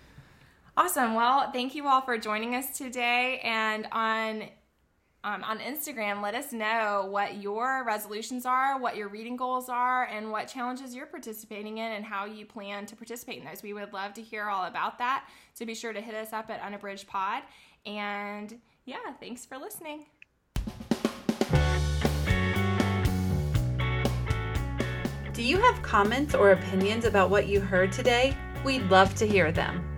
Awesome. 0.77 1.15
Well, 1.15 1.51
thank 1.51 1.75
you 1.75 1.85
all 1.87 1.99
for 1.99 2.17
joining 2.17 2.55
us 2.55 2.77
today. 2.77 3.41
And 3.43 3.85
on 3.91 4.43
um, 5.23 5.43
on 5.43 5.59
Instagram, 5.59 6.21
let 6.21 6.33
us 6.33 6.51
know 6.51 7.07
what 7.09 7.41
your 7.41 7.83
resolutions 7.85 8.45
are, 8.45 8.79
what 8.79 8.95
your 8.95 9.07
reading 9.07 9.35
goals 9.35 9.69
are, 9.69 10.05
and 10.05 10.31
what 10.31 10.47
challenges 10.47 10.95
you're 10.95 11.05
participating 11.05 11.77
in, 11.77 11.91
and 11.91 12.03
how 12.03 12.25
you 12.25 12.45
plan 12.45 12.85
to 12.87 12.95
participate 12.95 13.37
in 13.39 13.45
those. 13.45 13.61
We 13.61 13.73
would 13.73 13.93
love 13.93 14.13
to 14.15 14.21
hear 14.21 14.49
all 14.49 14.65
about 14.65 14.97
that. 14.97 15.27
So 15.53 15.65
be 15.65 15.75
sure 15.75 15.93
to 15.93 16.01
hit 16.01 16.15
us 16.15 16.33
up 16.33 16.49
at 16.49 16.59
Unabridged 16.61 17.07
Pod. 17.07 17.43
And 17.85 18.59
yeah, 18.85 19.13
thanks 19.19 19.45
for 19.45 19.57
listening. 19.57 20.05
Do 25.33 25.43
you 25.43 25.59
have 25.59 25.81
comments 25.81 26.35
or 26.35 26.51
opinions 26.51 27.05
about 27.05 27.29
what 27.29 27.47
you 27.47 27.61
heard 27.61 27.91
today? 27.91 28.35
We'd 28.63 28.89
love 28.89 29.13
to 29.15 29.27
hear 29.27 29.51
them. 29.51 29.90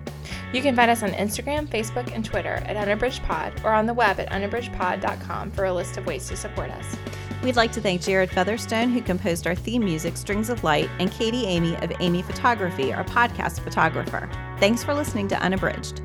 You 0.54 0.62
can 0.62 0.76
find 0.76 0.92
us 0.92 1.02
on 1.02 1.10
Instagram, 1.14 1.68
Facebook, 1.68 2.14
and 2.14 2.24
Twitter 2.24 2.62
at 2.68 2.78
Unabridged 2.78 3.24
Pod, 3.24 3.60
or 3.64 3.74
on 3.74 3.88
the 3.88 3.94
web 3.94 4.20
at 4.20 4.30
unabridgedpod.com 4.30 5.52
for 5.52 5.66
a 5.66 5.74
list 5.74 5.98
of 5.98 6.06
ways 6.06 6.28
to 6.30 6.38
support 6.38 6.70
us. 6.70 6.96
We'd 7.44 7.56
like 7.56 7.72
to 7.74 7.82
thank 7.82 8.02
Jared 8.02 8.30
Featherstone, 8.30 8.90
who 8.90 9.02
composed 9.02 9.48
our 9.48 9.56
theme 9.56 9.84
music, 9.84 10.16
Strings 10.16 10.50
of 10.50 10.64
Light, 10.64 10.90
and 11.00 11.12
Katie 11.12 11.46
Amy 11.46 11.76
of 11.78 11.92
Amy 12.00 12.22
Photography, 12.22 12.94
our 12.94 13.04
podcast 13.04 13.62
photographer. 13.62 14.30
Thanks 14.60 14.84
for 14.84 14.94
listening 14.94 15.28
to 15.30 15.42
Unabridged. 15.42 16.02